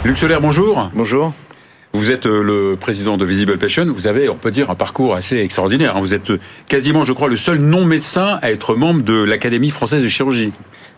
Luc 0.04 0.18
Solaire, 0.18 0.40
bonjour. 0.40 0.90
Bonjour. 0.94 1.32
Vous 1.94 2.10
êtes 2.10 2.26
euh, 2.26 2.42
le 2.42 2.76
président 2.76 3.16
de 3.16 3.24
Visible 3.24 3.56
Patient. 3.56 3.86
Vous 3.86 4.08
avez, 4.08 4.28
on 4.28 4.34
peut 4.34 4.50
dire, 4.50 4.68
un 4.68 4.74
parcours 4.74 5.14
assez 5.14 5.38
extraordinaire. 5.38 5.96
Vous 6.00 6.12
êtes 6.12 6.32
quasiment, 6.66 7.04
je 7.04 7.12
crois, 7.12 7.28
le 7.28 7.36
seul 7.36 7.58
non-médecin 7.58 8.40
à 8.42 8.50
être 8.50 8.74
membre 8.74 9.02
de 9.02 9.22
l'Académie 9.22 9.70
française 9.70 10.02
de 10.02 10.08
chirurgie. 10.08 10.52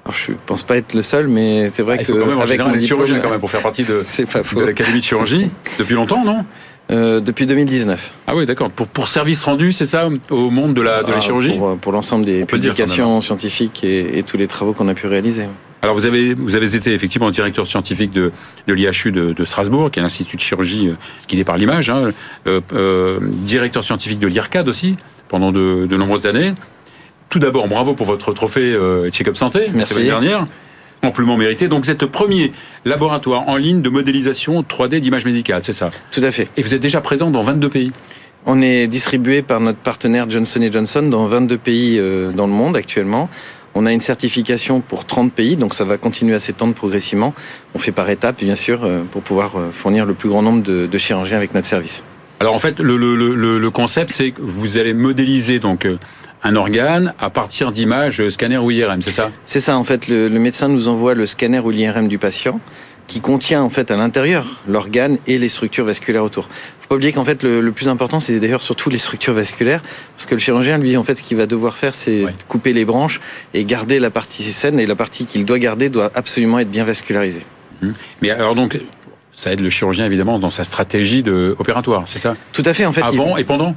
Alors, 0.07 0.17
je 0.17 0.33
pense 0.47 0.63
pas 0.63 0.79
être 0.79 0.95
le 0.95 1.03
seul, 1.03 1.29
mais 1.29 1.69
c'est 1.69 1.83
vrai 1.83 1.99
ah, 2.01 2.05
que 2.05 2.13
quand 2.13 2.25
même, 2.25 2.41
avec 2.41 2.59
mon 2.61 2.69
diplôme, 2.69 2.81
chirurgien 2.81 3.19
quand 3.19 3.29
même 3.29 3.41
pour 3.41 3.51
faire 3.51 3.61
partie 3.61 3.85
de, 3.85 4.03
de 4.59 4.65
l'Académie 4.65 5.01
de 5.01 5.05
chirurgie 5.05 5.51
depuis 5.79 5.95
longtemps, 5.95 6.25
non? 6.25 6.47
Euh, 6.91 7.21
depuis 7.21 7.45
2019. 7.45 8.15
Ah 8.27 8.35
oui, 8.35 8.47
d'accord. 8.47 8.71
Pour, 8.71 8.87
pour 8.87 9.09
service 9.09 9.45
rendu, 9.45 9.73
c'est 9.73 9.87
ça, 9.87 10.09
au 10.31 10.51
monde 10.51 10.73
de 10.73 10.81
la, 10.81 11.03
de 11.03 11.11
la 11.11 11.19
ah, 11.19 11.21
chirurgie? 11.21 11.59
Pour, 11.59 11.77
pour 11.77 11.93
l'ensemble 11.93 12.25
des 12.25 12.45
On 12.45 12.47
publications 12.47 13.21
scientifiques 13.21 13.85
et, 13.85 14.19
et, 14.19 14.23
tous 14.23 14.39
les 14.39 14.47
travaux 14.47 14.73
qu'on 14.73 14.89
a 14.89 14.95
pu 14.95 15.09
réaliser. 15.09 15.45
Alors 15.87 15.95
vous 15.95 16.05
avez, 16.05 16.35
vous 16.35 16.57
avez 16.57 16.75
été 16.75 16.93
effectivement 16.93 17.31
directeur 17.31 17.65
scientifique 17.65 18.11
de, 18.11 18.33
de 18.67 18.75
l'IHU 18.75 19.13
de, 19.13 19.33
de, 19.33 19.45
Strasbourg, 19.45 19.89
qui 19.89 20.01
est 20.01 20.03
l'Institut 20.03 20.35
de 20.35 20.41
chirurgie 20.41 20.89
euh, 20.89 20.95
qui 21.29 21.39
est 21.39 21.45
par 21.45 21.57
l'image, 21.57 21.91
hein, 21.91 22.11
euh, 22.49 22.61
euh, 22.73 23.21
directeur 23.23 23.85
scientifique 23.85 24.19
de 24.19 24.27
l'IRCAD 24.27 24.69
aussi, 24.69 24.97
pendant 25.29 25.53
de, 25.53 25.87
de, 25.89 25.97
nombreuses 25.97 26.27
années. 26.27 26.55
Tout 27.29 27.39
d'abord, 27.39 27.69
bravo 27.69 27.95
pour 27.95 28.07
votre 28.07 28.33
trophée 28.33 28.73
euh, 28.73 29.11
Check-up 29.11 29.37
Santé, 29.37 29.69
Merci. 29.73 29.95
la 29.95 30.03
dernière 30.03 30.49
amplement 31.03 31.37
mérité. 31.37 31.69
Donc 31.69 31.85
vous 31.85 31.91
êtes 31.93 32.03
le 32.03 32.09
premier 32.09 32.51
laboratoire 32.85 33.49
en 33.49 33.57
ligne 33.57 33.81
de 33.81 33.89
modélisation 33.89 34.63
3D 34.63 34.99
d'image 34.99 35.25
médicale, 35.25 35.63
c'est 35.65 35.73
ça? 35.73 35.93
Tout 36.11 36.25
à 36.25 36.33
fait. 36.33 36.49
Et 36.57 36.63
vous 36.63 36.75
êtes 36.75 36.81
déjà 36.81 37.01
présent 37.01 37.31
dans 37.31 37.43
22 37.43 37.69
pays? 37.69 37.93
On 38.49 38.63
est 38.63 38.87
distribué 38.87 39.43
par 39.43 39.61
notre 39.61 39.79
partenaire 39.79 40.31
Johnson 40.31 40.69
Johnson 40.73 41.03
dans 41.03 41.27
22 41.27 41.59
pays 41.59 41.99
euh, 41.99 42.31
dans 42.33 42.47
le 42.47 42.53
monde 42.53 42.77
actuellement. 42.77 43.29
On 43.79 43.85
a 43.85 43.93
une 43.93 44.01
certification 44.01 44.81
pour 44.81 45.05
30 45.05 45.35
pays, 45.35 45.57
donc 45.57 45.75
ça 45.75 45.85
va 45.85 45.99
continuer 45.99 46.35
à 46.35 46.41
s'étendre 46.41 46.73
progressivement. 46.73 47.35
On 47.75 47.79
fait 47.79 47.93
par 47.93 48.09
étapes, 48.09 48.43
bien 48.43 48.55
sûr, 48.55 48.85
euh, 48.85 49.03
pour 49.05 49.21
pouvoir 49.21 49.57
euh, 49.57 49.71
fournir 49.71 50.07
le 50.07 50.15
plus 50.15 50.31
grand 50.31 50.41
nombre 50.41 50.63
de, 50.63 50.87
de 50.87 50.99
chirurgiens 50.99 51.37
avec 51.37 51.53
notre 51.53 51.67
service. 51.67 52.03
Alors 52.41 52.55
en 52.55 52.59
fait, 52.59 52.81
le, 52.81 52.97
le, 52.97 53.15
le, 53.15 53.59
le 53.59 53.71
concept, 53.71 54.13
c'est 54.13 54.31
que 54.31 54.41
vous 54.41 54.79
allez 54.79 54.95
modéliser 54.95 55.59
donc 55.59 55.87
un 56.43 56.57
organe 56.57 57.13
à 57.19 57.29
partir 57.29 57.71
d'images 57.71 58.27
scanner 58.31 58.57
ou 58.57 58.71
IRM, 58.71 59.03
c'est 59.03 59.11
ça? 59.11 59.31
C'est 59.45 59.61
ça, 59.61 59.77
en 59.77 59.85
fait. 59.85 60.09
Le, 60.09 60.29
le, 60.29 60.39
médecin 60.39 60.69
nous 60.69 60.89
envoie 60.89 61.15
le 61.15 61.27
scanner 61.27 61.59
ou 61.59 61.69
l'IRM 61.69 62.09
du 62.09 62.17
patient. 62.17 62.61
Qui 63.07 63.21
contient 63.21 63.63
en 63.63 63.71
fait 63.71 63.91
à 63.91 63.97
l'intérieur 63.97 64.63
l'organe 64.69 65.19
et 65.27 65.39
les 65.39 65.49
structures 65.49 65.85
vasculaires 65.85 66.25
autour. 66.25 66.45
Faut 66.81 66.89
pas 66.89 66.95
oublier 66.97 67.13
qu'en 67.13 67.25
fait 67.25 67.43
le, 67.43 67.61
le, 67.61 67.73
plus 67.73 67.89
important 67.89 68.21
c'est 68.21 68.39
d'ailleurs 68.41 68.63
surtout 68.63 68.91
les 68.91 68.99
structures 68.99 69.33
vasculaires 69.33 69.83
parce 70.17 70.27
que 70.27 70.35
le 70.35 70.41
chirurgien 70.41 70.79
lui 70.79 70.97
en 70.97 71.05
fait 71.05 71.15
ce 71.17 71.23
qu'il 71.23 71.37
va 71.37 71.47
devoir 71.47 71.77
faire 71.77 71.95
c'est 71.95 72.25
Ouais. 72.25 72.35
couper 72.49 72.73
les 72.73 72.85
branches 72.85 73.21
et 73.55 73.65
garder 73.65 73.99
la 73.99 74.11
partie 74.11 74.43
saine 74.45 74.79
et 74.81 74.87
la 74.87 74.95
partie 74.97 75.27
qu'il 75.27 75.45
doit 75.45 75.59
garder 75.59 75.89
doit 75.89 76.11
absolument 76.15 76.59
être 76.59 76.71
bien 76.71 76.85
vascularisée. 76.85 77.45
Mais 78.23 78.31
alors 78.31 78.55
donc, 78.55 78.79
ça 79.33 79.53
aide 79.53 79.61
le 79.61 79.69
chirurgien 79.71 80.07
évidemment 80.07 80.39
dans 80.39 80.51
sa 80.51 80.65
stratégie 80.65 81.23
de 81.23 81.55
opératoire, 81.59 82.05
c'est 82.07 82.19
ça? 82.19 82.37
Tout 82.53 82.63
à 82.65 82.73
fait 82.73 82.87
en 82.87 82.93
fait. 82.93 83.03
il- 83.03 83.07
Avant 83.21 83.37
et 83.37 83.45
pendant? 83.45 83.75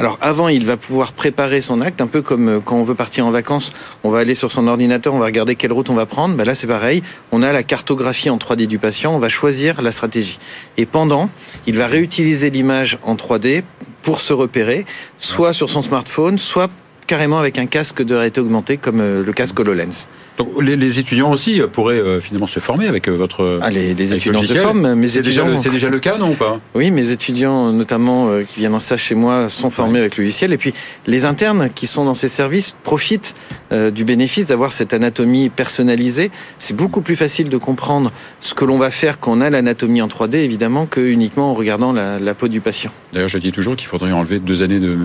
Alors 0.00 0.16
avant, 0.20 0.46
il 0.46 0.64
va 0.64 0.76
pouvoir 0.76 1.12
préparer 1.12 1.60
son 1.60 1.80
acte, 1.80 2.00
un 2.00 2.06
peu 2.06 2.22
comme 2.22 2.48
euh, 2.48 2.60
quand 2.64 2.76
on 2.76 2.84
veut 2.84 2.94
partir 2.94 3.26
en 3.26 3.32
vacances, 3.32 3.72
on 4.04 4.10
va 4.10 4.20
aller 4.20 4.36
sur 4.36 4.52
son 4.52 4.68
ordinateur, 4.68 5.12
on 5.12 5.18
va 5.18 5.24
regarder 5.24 5.56
quelle 5.56 5.72
route 5.72 5.90
on 5.90 5.94
va 5.94 6.06
prendre. 6.06 6.36
Ben 6.36 6.44
là, 6.44 6.54
c'est 6.54 6.68
pareil. 6.68 7.02
On 7.32 7.42
a 7.42 7.52
la 7.52 7.64
cartographie 7.64 8.30
en 8.30 8.36
3D 8.36 8.66
du 8.66 8.78
patient, 8.78 9.12
on 9.12 9.18
va 9.18 9.28
choisir 9.28 9.82
la 9.82 9.90
stratégie. 9.90 10.38
Et 10.76 10.86
pendant, 10.86 11.30
il 11.66 11.76
va 11.76 11.88
réutiliser 11.88 12.48
l'image 12.48 12.98
en 13.02 13.16
3D 13.16 13.64
pour 14.02 14.20
se 14.20 14.32
repérer, 14.32 14.86
soit 15.18 15.52
sur 15.52 15.68
son 15.68 15.82
smartphone, 15.82 16.38
soit 16.38 16.70
carrément 17.08 17.40
avec 17.40 17.58
un 17.58 17.66
casque 17.66 18.00
de 18.00 18.14
réalité 18.14 18.40
augmentée 18.40 18.76
comme 18.76 19.00
euh, 19.00 19.24
le 19.24 19.32
casque 19.32 19.58
HoloLens. 19.58 20.06
Donc 20.38 20.50
les, 20.62 20.76
les 20.76 20.98
étudiants 21.00 21.32
aussi 21.32 21.60
euh, 21.60 21.66
pourraient 21.66 21.98
euh, 21.98 22.20
finalement 22.20 22.46
se 22.46 22.60
former 22.60 22.86
avec 22.86 23.08
euh, 23.08 23.12
votre... 23.16 23.58
Ah, 23.60 23.70
les, 23.70 23.94
les 23.94 24.12
avec 24.12 24.24
le 24.24 24.30
étudiants 24.30 24.42
se 24.42 24.54
forment, 24.54 24.94
mes 24.94 25.08
C'est 25.08 25.22
déjà, 25.22 25.44
le- 25.44 25.58
c'est 25.58 25.70
déjà 25.70 25.88
le 25.88 25.98
cas, 25.98 26.16
non 26.16 26.30
ou 26.30 26.34
pas? 26.34 26.60
Oui, 26.74 26.90
mes 26.92 27.10
étudiants, 27.10 27.72
notamment 27.72 28.28
euh, 28.28 28.42
qui 28.44 28.60
viennent 28.60 28.74
en 28.74 28.78
stage 28.78 29.02
chez 29.02 29.14
moi, 29.16 29.48
sont 29.48 29.70
formés 29.70 29.98
avec 29.98 30.16
le 30.16 30.22
logiciel. 30.24 30.52
Et 30.52 30.56
puis, 30.58 30.74
les 31.06 31.24
internes 31.24 31.70
qui 31.74 31.86
sont 31.88 32.04
dans 32.04 32.14
ces 32.14 32.28
services 32.28 32.74
profitent 32.84 33.34
euh, 33.72 33.90
du 33.90 34.04
bénéfice 34.04 34.46
d'avoir 34.46 34.70
cette 34.72 34.94
anatomie 34.94 35.48
personnalisée. 35.48 36.30
C'est 36.60 36.76
beaucoup 36.76 37.00
plus 37.00 37.16
facile 37.16 37.48
de 37.48 37.56
comprendre 37.56 38.12
ce 38.40 38.54
que 38.54 38.64
l'on 38.64 38.78
va 38.78 38.90
faire 38.90 39.18
quand 39.18 39.32
on 39.32 39.40
a 39.40 39.50
l'anatomie 39.50 40.02
en 40.02 40.08
3D, 40.08 40.36
évidemment, 40.36 40.86
que 40.86 41.00
uniquement 41.00 41.50
en 41.50 41.54
regardant 41.54 41.92
la, 41.92 42.18
la 42.20 42.34
peau 42.34 42.46
du 42.48 42.60
patient. 42.60 42.92
D'ailleurs, 43.12 43.28
je 43.28 43.38
dis 43.38 43.50
toujours 43.52 43.74
qu'il 43.74 43.88
faudrait 43.88 44.12
enlever 44.12 44.38
deux 44.38 44.62
années 44.62 44.78
de- 44.78 44.96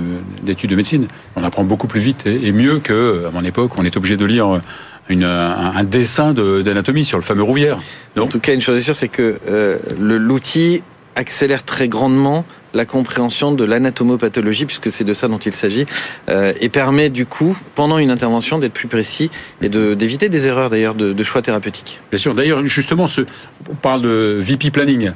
d'études 0.44 0.70
de, 0.70 0.76
médecine. 0.76 1.08
On 1.36 1.44
apprend 1.44 1.64
beaucoup 1.64 1.88
plus 1.88 2.02
vite 2.02 2.28
et, 2.28 2.48
et 2.48 2.52
mieux 2.52 2.80
que 2.80 3.26
à 3.28 3.32
mon 3.32 3.44
époque, 3.44 3.72
on 3.78 3.84
est 3.86 3.98
obligé 3.98 4.16
de 4.16 4.26
lire 4.26 4.62
une, 5.10 5.24
un, 5.24 5.74
un 5.76 5.84
dessin 5.84 6.34
de- 6.34 6.62
d'anatomie 6.62 7.06
sur 7.06 7.18
le 7.18 7.24
fameux 7.24 7.44
Rouvière. 7.44 7.80
Non 8.16 8.24
En 8.24 8.28
tout 8.28 8.40
cas, 8.40 8.54
une 8.54 8.62
chose 8.62 8.78
est 8.78 8.82
sûre, 8.82 8.96
c'est 8.96 9.08
que 9.10 9.38
euh, 9.50 9.78
l'outil 10.00 10.82
accélère 11.16 11.64
très 11.64 11.88
grandement 11.88 12.46
la 12.74 12.86
compréhension 12.86 13.52
de 13.52 13.64
l'anatomopathologie, 13.64 14.66
puisque 14.66 14.92
c'est 14.92 15.04
de 15.04 15.14
ça 15.14 15.28
dont 15.28 15.38
il 15.38 15.54
s'agit, 15.54 15.86
euh, 16.30 16.54
et 16.60 16.70
permet 16.70 17.10
du 17.12 17.28
coup, 17.28 17.56
pendant 17.76 18.00
une 18.00 18.10
intervention, 18.10 18.58
d'être 18.58 18.74
plus 18.74 18.88
précis 18.88 19.30
et 19.62 19.70
de- 19.70 19.94
d'éviter 19.94 20.28
des 20.30 20.48
erreurs 20.48 20.72
d'ailleurs 20.72 20.96
de, 20.96 21.14
de 21.14 21.24
choix 21.24 21.44
thérapeutiques. 21.44 22.00
Bien 22.10 22.18
sûr. 22.18 22.34
D'ailleurs, 22.34 22.66
justement, 22.66 23.08
ce, 23.08 23.22
on 23.70 23.76
parle 23.76 24.02
de 24.02 24.38
VP 24.42 24.72
planning. 24.72 25.12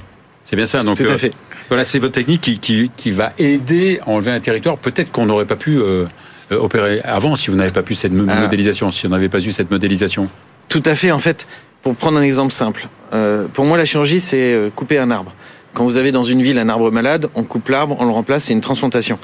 C'est 0.46 0.56
bien 0.56 0.68
ça. 0.68 0.84
Donc, 0.84 0.98
Tout 0.98 1.04
euh, 1.06 1.16
à 1.16 1.18
fait. 1.18 1.34
voilà, 1.68 1.84
c'est 1.84 1.98
votre 1.98 2.14
technique 2.14 2.42
qui, 2.42 2.60
qui, 2.60 2.92
qui 2.96 3.10
va 3.12 3.34
aider 3.40 4.00
à 4.06 4.10
enlever 4.10 4.32
un 4.32 4.40
territoire. 4.40 4.78
Peut-être 4.78 5.12
qu'on 5.12 5.26
n'aurait 5.26 5.46
pas 5.46 5.56
pu 5.56 5.78
euh, 5.80 5.82
euh, 5.84 6.06
opérer 6.52 7.02
avant 7.04 7.36
si 7.36 7.50
vous 7.50 7.58
n'avez 7.58 7.72
pas 7.72 7.84
pu 7.84 7.96
cette 7.96 8.12
Ah. 8.28 8.42
modélisation, 8.42 8.92
si 8.92 9.06
on 9.06 9.10
n'avait 9.10 9.30
pas 9.30 9.40
eu 9.40 9.52
cette 9.52 9.70
modélisation. 9.72 10.28
Tout 10.70 10.84
à 10.86 10.96
fait. 10.96 11.12
En 11.12 11.20
fait, 11.20 11.48
pour 11.84 11.96
prendre 11.96 12.18
un 12.18 12.22
exemple 12.22 12.54
simple, 12.54 12.88
euh, 13.14 13.48
pour 13.54 13.66
moi, 13.66 13.78
la 13.78 13.86
chirurgie, 13.86 14.20
c'est 14.20 14.54
euh, 14.54 14.70
couper 14.74 14.98
un 14.98 15.12
arbre. 15.12 15.34
Quand 15.74 15.84
vous 15.86 15.98
avez 15.98 16.12
dans 16.12 16.24
une 16.24 16.42
ville 16.42 16.58
un 16.58 16.70
arbre 16.70 16.92
malade, 16.92 17.28
on 17.36 17.44
coupe 17.44 17.70
l'arbre, 17.70 17.96
on 18.00 18.06
le 18.06 18.12
remplace, 18.12 18.46
c'est 18.46 18.54
une 18.54 18.62
transplantation. 18.62 19.20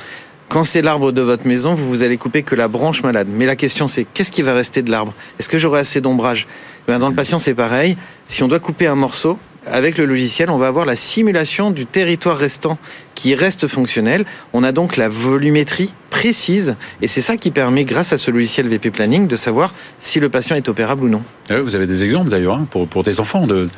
Quand 0.49 0.63
c'est 0.63 0.81
l'arbre 0.83 1.11
de 1.11 1.21
votre 1.21 1.47
maison, 1.47 1.73
vous 1.73 1.87
vous 1.87 2.03
allez 2.03 2.17
couper 2.17 2.43
que 2.43 2.53
la 2.53 2.67
branche 2.67 3.01
malade. 3.01 3.27
Mais 3.31 3.45
la 3.45 3.55
question, 3.55 3.87
c'est 3.87 4.03
qu'est-ce 4.13 4.29
qui 4.29 4.43
va 4.43 4.53
rester 4.53 4.81
de 4.83 4.91
l'arbre? 4.91 5.13
Est-ce 5.39 5.49
que 5.49 5.57
j'aurai 5.57 5.79
assez 5.79 5.99
d'ombrage? 5.99 6.47
Ben, 6.87 6.99
Dans 6.99 7.09
le 7.09 7.15
patient, 7.15 7.39
c'est 7.39 7.55
pareil. 7.55 7.97
Si 8.27 8.43
on 8.43 8.47
doit 8.47 8.59
couper 8.59 8.85
un 8.85 8.95
morceau, 8.95 9.39
avec 9.65 9.97
le 9.97 10.05
logiciel, 10.05 10.49
on 10.49 10.57
va 10.57 10.67
avoir 10.67 10.85
la 10.85 10.95
simulation 10.95 11.71
du 11.71 11.85
territoire 11.85 12.37
restant 12.37 12.77
qui 13.15 13.35
reste 13.35 13.67
fonctionnel. 13.67 14.25
On 14.53 14.63
a 14.63 14.71
donc 14.71 14.97
la 14.97 15.09
volumétrie 15.09 15.93
précise 16.09 16.75
et 17.01 17.07
c'est 17.07 17.21
ça 17.21 17.37
qui 17.37 17.51
permet, 17.51 17.83
grâce 17.85 18.13
à 18.13 18.17
ce 18.17 18.31
logiciel 18.31 18.67
VP 18.67 18.91
Planning, 18.91 19.27
de 19.27 19.35
savoir 19.35 19.73
si 19.99 20.19
le 20.19 20.29
patient 20.29 20.55
est 20.55 20.67
opérable 20.69 21.03
ou 21.05 21.09
non. 21.09 21.21
Euh, 21.51 21.61
Vous 21.61 21.75
avez 21.75 21.87
des 21.87 22.03
exemples 22.03 22.29
d'ailleurs 22.29 22.55
hein, 22.55 22.67
pour, 22.69 22.87
pour 22.87 23.03
des 23.03 23.19
enfants, 23.19 23.47
de, 23.47 23.69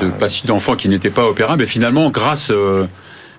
de 0.00 0.08
patients 0.10 0.46
d'enfants 0.46 0.76
qui 0.76 0.88
n'étaient 0.88 1.10
pas 1.10 1.26
opérables, 1.26 1.62
et 1.62 1.66
finalement, 1.66 2.10
grâce, 2.10 2.50
euh, 2.50 2.86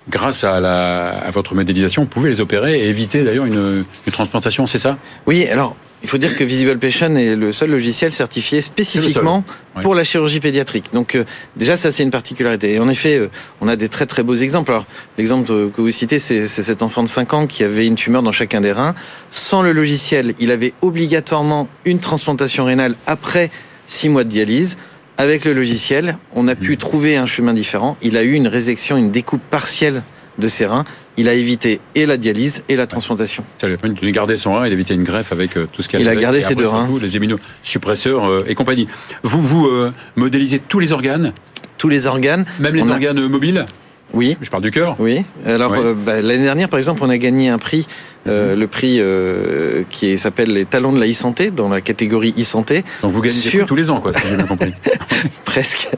grâce 0.08 0.44
à, 0.44 0.60
la, 0.60 1.08
à 1.08 1.30
votre 1.30 1.54
modélisation, 1.54 2.02
vous 2.02 2.08
pouvez 2.08 2.30
les 2.30 2.40
opérer 2.40 2.80
et 2.80 2.88
éviter 2.88 3.24
d'ailleurs 3.24 3.46
une, 3.46 3.84
une 4.06 4.12
transplantation, 4.12 4.66
c'est 4.66 4.78
ça? 4.78 4.98
Oui, 5.26 5.46
alors 5.46 5.76
il 6.04 6.10
faut 6.10 6.18
dire 6.18 6.36
que 6.36 6.44
Visible 6.44 6.78
Patient 6.78 7.16
est 7.16 7.34
le 7.34 7.54
seul 7.54 7.70
logiciel 7.70 8.12
certifié 8.12 8.60
spécifiquement 8.60 9.42
pour 9.80 9.94
la 9.94 10.04
chirurgie 10.04 10.38
pédiatrique. 10.38 10.92
Donc 10.92 11.14
euh, 11.14 11.24
déjà 11.56 11.78
ça 11.78 11.90
c'est 11.90 12.02
une 12.02 12.10
particularité. 12.10 12.74
Et 12.74 12.78
en 12.78 12.90
effet, 12.90 13.16
euh, 13.16 13.30
on 13.62 13.68
a 13.68 13.74
des 13.74 13.88
très 13.88 14.04
très 14.04 14.22
beaux 14.22 14.34
exemples. 14.34 14.70
Alors 14.70 14.84
l'exemple 15.16 15.50
euh, 15.50 15.70
que 15.74 15.80
vous 15.80 15.90
citez, 15.90 16.18
c'est 16.18 16.46
c'est 16.46 16.62
cet 16.62 16.82
enfant 16.82 17.02
de 17.02 17.08
5 17.08 17.32
ans 17.32 17.46
qui 17.46 17.64
avait 17.64 17.86
une 17.86 17.94
tumeur 17.94 18.22
dans 18.22 18.32
chacun 18.32 18.60
des 18.60 18.70
reins. 18.70 18.94
Sans 19.32 19.62
le 19.62 19.72
logiciel, 19.72 20.34
il 20.38 20.50
avait 20.50 20.74
obligatoirement 20.82 21.68
une 21.86 22.00
transplantation 22.00 22.66
rénale 22.66 22.96
après 23.06 23.50
6 23.88 24.10
mois 24.10 24.24
de 24.24 24.28
dialyse. 24.28 24.76
Avec 25.16 25.46
le 25.46 25.54
logiciel, 25.54 26.18
on 26.34 26.48
a 26.48 26.54
pu 26.54 26.76
trouver 26.76 27.16
un 27.16 27.24
chemin 27.24 27.54
différent. 27.54 27.96
Il 28.02 28.18
a 28.18 28.24
eu 28.24 28.32
une 28.32 28.48
résection, 28.48 28.98
une 28.98 29.10
découpe 29.10 29.42
partielle 29.50 30.02
de 30.38 30.48
ses 30.48 30.66
reins. 30.66 30.84
Il 31.16 31.28
a 31.28 31.34
évité 31.34 31.80
et 31.94 32.06
la 32.06 32.16
dialyse 32.16 32.62
et 32.68 32.76
la 32.76 32.86
transplantation. 32.86 33.44
Ça 33.60 33.66
lui 33.68 33.74
a 33.74 33.76
permis 33.78 33.94
de 33.96 34.10
garder 34.10 34.36
son 34.36 34.54
rein 34.54 34.64
et 34.64 34.70
d'éviter 34.70 34.94
une 34.94 35.04
greffe 35.04 35.30
avec 35.32 35.56
euh, 35.56 35.66
tout 35.72 35.80
ce 35.82 35.88
qu'il 35.88 36.00
y 36.00 36.02
Il 36.02 36.08
a 36.08 36.16
gardé 36.16 36.40
ses 36.42 36.54
deux 36.54 36.66
reins. 36.66 36.86
surtout, 36.86 37.00
Les 37.00 37.16
immunosuppresseurs 37.16 38.24
euh, 38.28 38.44
et 38.48 38.54
compagnie. 38.54 38.88
Vous, 39.22 39.40
vous 39.40 39.66
euh, 39.66 39.92
modélisez 40.16 40.58
tous 40.58 40.80
les 40.80 40.92
organes, 40.92 41.32
Tous 41.78 41.88
les 41.88 42.06
organes, 42.06 42.44
même 42.58 42.74
les 42.74 42.88
a- 42.88 42.92
organes 42.92 43.26
mobiles? 43.28 43.66
Oui, 44.14 44.36
Je 44.40 44.48
parle 44.50 44.62
du 44.62 44.70
cœur 44.70 44.96
Oui. 44.98 45.24
Alors 45.46 45.72
Ouais. 45.72 45.78
euh, 45.82 45.94
bah, 45.94 46.22
l'année 46.22 46.44
dernière, 46.44 46.68
par 46.68 46.78
exemple, 46.78 47.02
on 47.04 47.10
a 47.10 47.18
gagné 47.18 47.48
un 47.48 47.58
prix, 47.58 47.86
euh, 48.26 48.54
le 48.56 48.66
prix 48.66 48.98
euh, 49.00 49.82
qui 49.90 50.16
s'appelle 50.18 50.50
les 50.52 50.64
talents 50.64 50.92
de 50.92 51.00
la 51.00 51.06
e-santé 51.10 51.50
dans 51.50 51.68
la 51.68 51.80
catégorie 51.80 52.34
e-santé, 52.38 52.84
Donc 53.02 53.12
vous 53.12 53.20
gagnez 53.20 53.34
Sur- 53.36 53.66
tous 53.66 53.74
les 53.76 53.90
ans, 53.90 54.00
quoi, 54.00 54.12
si 54.12 54.26
j'ai 54.28 54.36
bien 54.36 54.46
compris. 54.46 54.72
presque. 55.44 55.88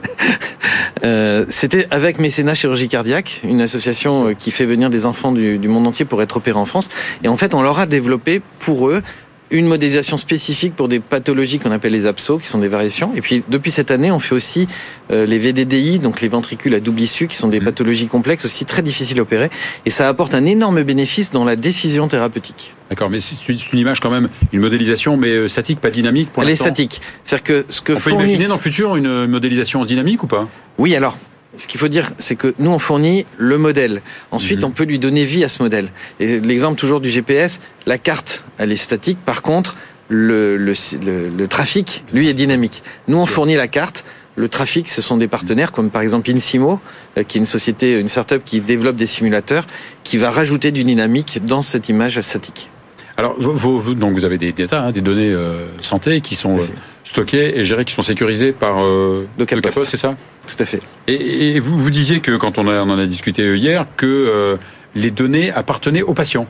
Euh, 1.04 1.44
C'était 1.50 1.86
avec 1.90 2.18
Mécénat 2.18 2.54
Chirurgie 2.54 2.88
Cardiaque, 2.88 3.40
une 3.44 3.60
association 3.60 4.34
qui 4.34 4.50
fait 4.50 4.64
venir 4.64 4.90
des 4.90 5.06
enfants 5.06 5.32
du, 5.32 5.58
du 5.58 5.68
monde 5.68 5.86
entier 5.86 6.04
pour 6.04 6.22
être 6.22 6.36
opérés 6.38 6.58
en 6.58 6.66
France. 6.66 6.88
Et 7.22 7.28
en 7.28 7.36
fait, 7.36 7.54
on 7.54 7.62
leur 7.62 7.78
a 7.78 7.86
développé 7.86 8.40
pour 8.60 8.88
eux 8.88 9.02
une 9.50 9.66
modélisation 9.66 10.16
spécifique 10.16 10.74
pour 10.74 10.88
des 10.88 10.98
pathologies 11.00 11.58
qu'on 11.58 11.70
appelle 11.70 11.92
les 11.92 12.06
absaux, 12.06 12.38
qui 12.38 12.46
sont 12.48 12.58
des 12.58 12.68
variations. 12.68 13.12
Et 13.14 13.20
puis 13.20 13.44
depuis 13.48 13.70
cette 13.70 13.90
année, 13.90 14.10
on 14.10 14.18
fait 14.18 14.34
aussi 14.34 14.66
euh, 15.12 15.24
les 15.24 15.38
VDDI, 15.38 16.00
donc 16.00 16.20
les 16.20 16.28
ventricules 16.28 16.74
à 16.74 16.80
double 16.80 17.00
issue, 17.00 17.28
qui 17.28 17.36
sont 17.36 17.46
des 17.48 17.60
Mhm. 17.60 17.64
pathologies 17.66 18.06
complexes 18.08 18.44
aussi 18.44 18.64
très 18.64 18.82
difficiles 18.82 19.18
à 19.18 19.22
opérer. 19.22 19.50
Et 19.84 19.90
ça 19.90 20.08
apporte 20.08 20.34
un 20.34 20.44
énorme 20.46 20.82
bénéfice 20.82 21.30
dans 21.30 21.44
la 21.44 21.54
décision 21.54 22.08
thérapeutique. 22.08 22.74
D'accord, 22.90 23.08
mais 23.10 23.20
c'est 23.20 23.36
une 23.72 23.78
image 23.78 24.00
quand 24.00 24.10
même, 24.10 24.28
une 24.52 24.60
modélisation, 24.60 25.16
mais 25.16 25.28
euh, 25.30 25.48
statique, 25.48 25.80
pas 25.80 25.90
dynamique 25.90 26.30
pour 26.32 26.42
Elle 26.42 26.48
est 26.48 26.52
l'instant. 26.52 26.64
statique. 26.66 27.00
C'est-à-dire 27.24 27.44
que 27.44 27.64
ce 27.68 27.80
que 27.80 27.92
On 27.92 27.96
peut 27.96 28.10
fournit... 28.10 28.24
imaginer 28.24 28.46
dans 28.48 28.54
le 28.54 28.60
futur 28.60 28.96
une 28.96 29.26
modélisation 29.26 29.84
dynamique 29.84 30.22
ou 30.22 30.26
pas? 30.26 30.48
Oui, 30.78 30.94
alors, 30.94 31.18
ce 31.56 31.66
qu'il 31.66 31.80
faut 31.80 31.88
dire, 31.88 32.12
c'est 32.18 32.36
que 32.36 32.54
nous, 32.58 32.70
on 32.70 32.78
fournit 32.78 33.26
le 33.38 33.58
modèle. 33.58 34.02
Ensuite, 34.30 34.58
Mhm. 34.60 34.64
on 34.66 34.70
peut 34.70 34.84
lui 34.84 34.98
donner 34.98 35.24
vie 35.24 35.44
à 35.44 35.48
ce 35.48 35.62
modèle. 35.62 35.88
Et 36.20 36.40
l'exemple 36.40 36.78
toujours 36.78 37.00
du 37.00 37.10
GPS, 37.10 37.60
la 37.86 37.98
carte, 37.98 38.44
elle 38.58 38.72
est 38.72 38.76
statique. 38.76 39.18
Par 39.24 39.42
contre, 39.42 39.76
le, 40.08 40.56
le, 40.56 40.72
le, 41.04 41.28
le 41.30 41.48
trafic, 41.48 42.04
lui, 42.12 42.28
est 42.28 42.34
dynamique. 42.34 42.82
Nous, 43.08 43.18
on 43.18 43.26
fournit 43.26 43.56
la 43.56 43.68
carte. 43.68 44.04
Le 44.38 44.48
trafic, 44.48 44.88
ce 44.90 45.00
sont 45.00 45.16
des 45.16 45.28
partenaires 45.28 45.72
comme 45.72 45.88
par 45.90 46.02
exemple 46.02 46.30
Insimo, 46.30 46.78
euh, 47.16 47.22
qui 47.22 47.38
est 47.38 47.40
une 47.40 47.46
société, 47.46 47.98
une 47.98 48.08
start-up 48.08 48.42
qui 48.44 48.60
développe 48.60 48.96
des 48.96 49.06
simulateurs, 49.06 49.66
qui 50.04 50.18
va 50.18 50.30
rajouter 50.30 50.72
du 50.72 50.84
dynamique 50.84 51.40
dans 51.44 51.62
cette 51.62 51.88
image 51.88 52.20
statique. 52.20 52.68
Alors, 53.16 53.34
vous, 53.38 53.52
vous- 53.54 53.78
vous- 53.80 53.94
donc 53.94 54.12
vous 54.12 54.26
avez 54.26 54.36
des 54.36 54.52
data, 54.52 54.82
hein, 54.82 54.92
des 54.92 55.00
données 55.00 55.32
euh, 55.32 55.68
santé 55.80 56.20
qui 56.20 56.34
sont 56.34 56.58
euh, 56.58 56.66
stockées 57.06 57.58
et 57.58 57.64
gérées, 57.64 57.84
qui 57.86 57.94
sont 57.94 58.02
sécurisées 58.02 58.52
par 58.52 58.84
euh, 58.84 59.26
Localpost. 59.38 59.84
c'est 59.84 59.96
ça? 59.96 60.14
Tout 60.46 60.62
à 60.62 60.66
fait. 60.66 60.80
et, 61.08 61.56
et 61.56 61.60
vous, 61.60 61.78
vous 61.78 61.90
disiez 61.90 62.20
que 62.20 62.36
quand 62.36 62.58
on, 62.58 62.68
a- 62.68 62.80
on 62.82 62.90
en 62.90 62.98
a 62.98 63.06
discuté 63.06 63.56
hier, 63.56 63.86
que 63.96 64.06
euh, 64.06 64.56
les 64.94 65.10
données 65.10 65.50
appartenaient 65.52 66.02
aux 66.02 66.14
patients. 66.14 66.46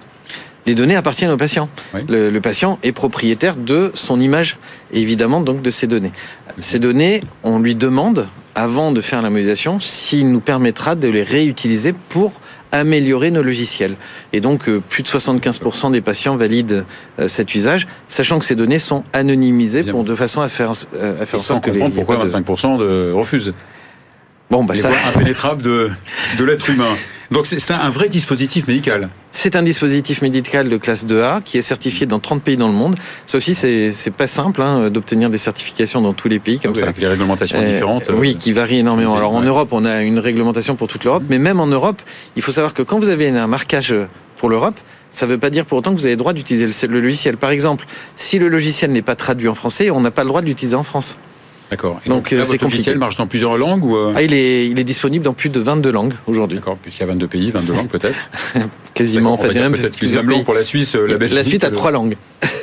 Les 0.66 0.75
données 0.75 0.96
appartiennent 0.96 1.30
au 1.30 1.36
patient. 1.36 1.68
Oui. 1.94 2.00
Le, 2.08 2.28
le 2.30 2.40
patient 2.40 2.78
est 2.82 2.90
propriétaire 2.92 3.54
de 3.56 3.92
son 3.94 4.20
image 4.20 4.56
et 4.92 5.00
évidemment 5.00 5.40
donc 5.40 5.62
de 5.62 5.70
ses 5.70 5.86
données. 5.86 6.10
Ces 6.58 6.78
données, 6.80 7.20
on 7.44 7.60
lui 7.60 7.75
demande, 7.76 8.26
avant 8.56 8.90
de 8.90 9.00
faire 9.00 9.22
la 9.22 9.30
modélisation, 9.30 9.78
s'il 9.78 10.30
nous 10.32 10.40
permettra 10.40 10.94
de 10.96 11.06
les 11.06 11.22
réutiliser 11.22 11.92
pour 12.08 12.32
améliorer 12.78 13.30
nos 13.30 13.42
logiciels. 13.42 13.97
Et 14.33 14.40
donc, 14.40 14.68
euh, 14.68 14.80
plus 14.88 15.02
de 15.02 15.09
75% 15.09 15.90
des 15.92 16.00
patients 16.00 16.37
valident 16.37 16.85
euh, 17.18 17.28
cet 17.28 17.54
usage, 17.54 17.87
sachant 18.09 18.38
que 18.38 18.45
ces 18.45 18.54
données 18.54 18.78
sont 18.78 19.04
anonymisées 19.12 19.83
pour, 19.85 20.04
de 20.04 20.14
façon 20.14 20.40
à 20.40 20.49
faire, 20.49 20.73
euh, 20.95 21.23
à 21.23 21.26
faire 21.26 21.40
en 21.40 21.42
sorte 21.42 21.64
que 21.64 21.71
les, 21.71 21.80
pourquoi 21.90 22.16
il 22.16 22.18
y 22.25 22.28
ait 22.28 22.30
pas 22.30 22.38
de- 22.40 22.45
25% 22.45 22.78
de 22.78 23.12
refusent. 23.12 23.52
Bon, 24.50 24.62
bah 24.64 24.75
les 24.75 24.80
ça, 24.80 24.90
impénétrables 25.09 25.62
de, 25.62 25.90
de 26.38 26.45
l'être 26.45 26.71
humain. 26.71 26.95
Donc 27.30 27.47
c'est 27.47 27.71
un 27.73 27.90
vrai 27.90 28.09
dispositif 28.09 28.66
médical. 28.66 29.09
C'est 29.33 29.56
un 29.56 29.62
dispositif 29.62 30.23
médical 30.23 30.68
de 30.68 30.76
classe 30.76 31.06
2A 31.06 31.42
qui 31.42 31.59
est 31.59 31.62
certifié 31.62 32.06
dans 32.06 32.21
30 32.21 32.42
pays 32.42 32.56
dans 32.56 32.68
le 32.68 32.75
monde. 32.75 32.97
Ça 33.26 33.38
aussi, 33.38 33.54
c'est 33.54 34.11
pas 34.16 34.26
simple 34.26 34.62
hein, 34.62 34.90
d'obtenir 34.90 35.30
des 35.30 35.37
certifications 35.37 36.00
dans 36.00 36.12
tous 36.12 36.28
les 36.28 36.38
pays 36.38 36.59
comme 36.59 36.73
oui, 36.73 36.78
ça. 36.78 36.85
Avec 36.85 36.99
les 36.99 37.09
réglementations 37.09 37.59
euh, 37.59 37.73
différentes. 37.73 38.04
oui, 38.14 38.35
euh, 38.35 38.38
qui 38.38 38.52
varient 38.52 38.78
énormément. 38.78 39.16
Alors 39.16 39.35
en 39.35 39.42
Europe, 39.42 39.68
on 39.73 39.85
a 39.85 40.02
une 40.02 40.18
réglementation 40.18 40.76
pour 40.76 40.88
toute 40.88 41.04
l'Europe, 41.04 41.25
mais 41.28 41.38
même 41.38 41.61
en 41.61 41.66
Europe, 41.66 42.00
il 42.37 42.42
faut 42.42 42.52
savoir 42.52 42.75
que 42.75 42.83
quand 42.83 42.99
vous 42.99 43.09
avez 43.09 43.28
un 43.28 43.47
marquage 43.47 43.95
pour 44.37 44.49
l'Europe, 44.49 44.76
ça 45.11 45.26
ne 45.26 45.33
veut 45.33 45.38
pas 45.38 45.50
dire 45.50 45.64
pour 45.64 45.78
autant 45.78 45.92
que 45.92 45.97
vous 45.97 46.06
avez 46.06 46.14
le 46.14 46.18
droit 46.18 46.33
d'utiliser 46.33 46.66
le 46.87 47.00
logiciel. 47.00 47.37
Par 47.37 47.50
exemple, 47.50 47.87
si 48.16 48.38
le 48.38 48.49
logiciel 48.49 48.92
n'est 48.92 49.02
pas 49.02 49.16
traduit 49.16 49.49
en 49.49 49.54
français, 49.54 49.90
on 49.90 50.00
n'a 50.00 50.11
pas 50.11 50.23
le 50.23 50.28
droit 50.28 50.42
de 50.42 50.47
l'utiliser 50.47 50.76
en 50.76 50.83
France. 50.83 51.18
D'accord. 51.70 52.00
Donc, 52.06 52.32
donc 52.32 52.46
c'est 52.46 52.58
compliqué. 52.58 52.92
Il 52.92 52.99
marche 52.99 53.16
dans 53.16 53.26
plusieurs 53.26 53.56
langues 53.56 53.85
ou 53.85 53.96
ah, 54.14 54.23
il, 54.23 54.32
est, 54.32 54.68
il 54.68 54.78
est 54.78 54.85
disponible 54.85 55.25
dans 55.25 55.32
plus 55.32 55.49
de 55.49 55.58
22 55.58 55.90
langues 55.90 56.14
aujourd'hui. 56.26 56.58
D'accord, 56.58 56.76
puisqu'il 56.76 57.00
y 57.00 57.04
a 57.04 57.06
22 57.06 57.26
pays, 57.26 57.50
22 57.50 57.73
langues 57.73 57.88
peut-être 57.88 58.30
Quasiment, 58.94 59.35
en 59.35 59.38
fait. 59.38 59.52
Même 59.54 59.73
peut-être 59.73 59.96
plus 59.96 60.16
pour 60.44 60.54
la 60.54 60.64
Suisse, 60.64 60.94
la 60.94 61.16
Belgique. 61.16 61.37
La 61.37 61.44
Suisse 61.44 61.64
a 61.64 61.70
trois 61.70 61.90
langues. 61.90 62.16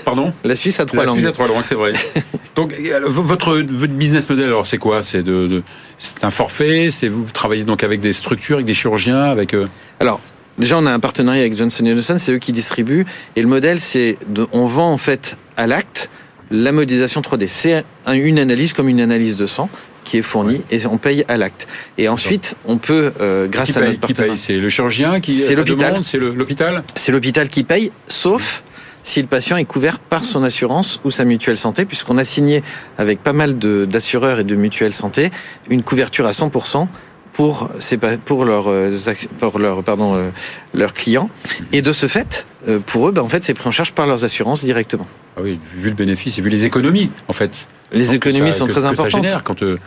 Pardon 0.05 0.33
La 0.43 0.55
Suisse 0.55 0.79
a 0.79 0.86
trois 0.86 1.01
la 1.01 1.05
langues. 1.07 1.17
La 1.17 1.22
Suisse 1.22 1.29
a 1.29 1.33
trois 1.33 1.48
langues, 1.48 1.63
c'est 1.65 1.75
vrai. 1.75 1.93
donc, 2.55 2.74
votre, 3.07 3.57
votre 3.57 3.93
business 3.93 4.29
model, 4.29 4.45
alors 4.45 4.65
c'est 4.65 4.77
quoi? 4.77 5.03
C'est 5.03 5.24
de, 5.24 5.48
de 5.48 5.63
c'est 6.00 6.24
un 6.24 6.31
forfait? 6.31 6.89
C'est 6.91 7.07
vous 7.07 7.25
travaillez 7.31 7.63
donc 7.63 7.83
avec 7.83 8.01
des 8.01 8.13
structures, 8.13 8.55
avec 8.55 8.65
des 8.65 8.74
chirurgiens, 8.74 9.24
avec. 9.24 9.53
Euh... 9.53 9.67
Alors, 10.00 10.19
Déjà, 10.57 10.77
on 10.77 10.86
a 10.86 10.91
un 10.91 11.00
partenariat 11.00 11.41
avec 11.41 11.57
Johnson 11.57 11.83
Johnson, 11.83 12.15
c'est 12.19 12.31
eux 12.31 12.38
qui 12.38 12.51
distribuent. 12.51 13.07
Et 13.36 13.41
le 13.41 13.48
modèle, 13.48 13.79
c'est 13.79 14.17
on 14.51 14.67
vend 14.67 14.91
en 14.91 15.00
fait 15.00 15.36
à 15.57 15.65
l'acte 15.65 16.12
la 16.53 16.72
modélisation 16.72 17.19
3D. 17.19 17.48
C'est 17.48 17.83
une 18.07 18.39
analyse 18.39 18.74
comme 18.74 18.88
une 18.88 19.01
analyse 19.01 19.36
de 19.36 19.48
sang 19.48 19.69
qui 20.03 20.19
est 20.19 20.22
fournie 20.22 20.62
et 20.69 20.86
on 20.86 20.98
paye 20.98 21.25
à 21.27 21.36
l'acte. 21.36 21.67
Et 21.98 22.07
ensuite, 22.07 22.55
on 22.65 22.77
peut, 22.77 23.12
euh, 23.19 23.48
grâce 23.48 23.72
qui 23.72 23.77
à 23.77 23.81
paye, 23.81 23.89
notre 23.89 24.00
partenaire, 24.01 24.38
c'est 24.38 24.57
le 24.57 24.69
chirurgien 24.69 25.19
qui, 25.19 25.39
c'est 25.39 25.55
l'hôpital, 25.55 26.03
c'est 26.03 26.19
l'hôpital, 26.19 26.83
c'est 26.95 27.12
l'hôpital 27.12 27.48
qui 27.48 27.63
paye, 27.63 27.91
sauf 28.07 28.63
si 29.01 29.22
le 29.22 29.27
patient 29.27 29.57
est 29.57 29.65
couvert 29.65 30.00
par 30.00 30.25
son 30.25 30.43
assurance 30.43 31.01
ou 31.03 31.12
sa 31.12 31.25
mutuelle 31.25 31.57
santé, 31.57 31.86
puisqu'on 31.86 32.17
a 32.17 32.24
signé 32.24 32.63
avec 32.98 33.22
pas 33.22 33.33
mal 33.33 33.57
d'assureurs 33.57 34.39
et 34.39 34.43
de 34.43 34.55
mutuelles 34.55 34.93
santé 34.93 35.31
une 35.69 35.83
couverture 35.83 36.27
à 36.27 36.31
100% 36.31 36.88
pour 37.33 37.69
pour 38.25 38.45
leurs 38.45 38.71
pour 39.39 39.59
leur 39.59 39.83
pardon 39.83 40.31
leurs 40.73 40.93
clients 40.93 41.29
et 41.71 41.81
de 41.81 41.91
ce 41.91 42.07
fait 42.07 42.45
pour 42.85 43.09
eux 43.09 43.11
ben, 43.11 43.21
en 43.21 43.29
fait 43.29 43.43
c'est 43.43 43.53
pris 43.53 43.67
en 43.67 43.71
charge 43.71 43.91
par 43.93 44.05
leurs 44.05 44.23
assurances 44.23 44.63
directement. 44.63 45.07
Ah 45.35 45.41
oui, 45.43 45.59
vu 45.75 45.89
le 45.89 45.95
bénéfice 45.95 46.37
et 46.37 46.41
vu 46.41 46.49
les 46.49 46.65
économies 46.65 47.09
en 47.27 47.33
fait. 47.33 47.67
Les 47.91 48.05
Donc, 48.05 48.15
économies 48.15 48.53
ça, 48.53 48.59
sont 48.59 48.67
que, 48.67 48.71
très 48.71 48.81
que 48.81 48.87
importantes. 48.87 49.23
Ça 49.23 49.27
génère 49.27 49.43
quand 49.43 49.63
euh, 49.63 49.77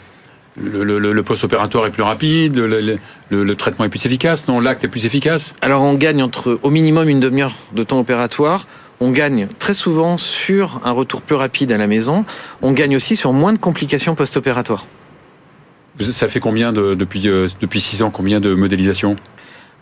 le, 0.60 0.82
le, 0.84 0.98
le 1.12 1.22
post-opératoire 1.22 1.86
est 1.86 1.90
plus 1.90 2.02
rapide, 2.02 2.56
le, 2.56 2.98
le, 3.30 3.54
traitement 3.56 3.84
est 3.84 3.88
plus 3.88 4.06
efficace, 4.06 4.48
non 4.48 4.58
l'acte 4.60 4.82
est 4.84 4.88
plus 4.88 5.04
efficace. 5.04 5.54
Alors 5.60 5.82
on 5.82 5.94
gagne 5.94 6.22
entre 6.22 6.58
au 6.62 6.70
minimum 6.70 7.08
une 7.08 7.20
demi-heure 7.20 7.54
de 7.72 7.82
temps 7.82 7.98
opératoire. 7.98 8.66
On 8.98 9.10
gagne 9.10 9.48
très 9.58 9.74
souvent 9.74 10.16
sur 10.16 10.80
un 10.84 10.92
retour 10.92 11.20
plus 11.20 11.36
rapide 11.36 11.70
à 11.70 11.76
la 11.76 11.86
maison. 11.86 12.24
On 12.62 12.72
gagne 12.72 12.96
aussi 12.96 13.14
sur 13.14 13.32
moins 13.34 13.52
de 13.52 13.58
complications 13.58 14.14
post-opératoires. 14.14 14.86
Ça 16.00 16.28
fait 16.28 16.40
combien 16.40 16.72
de, 16.72 16.94
depuis 16.94 17.28
euh, 17.28 17.48
depuis 17.60 17.80
six 17.80 18.02
ans 18.02 18.10
combien 18.10 18.40
de 18.40 18.54
modélisation 18.54 19.16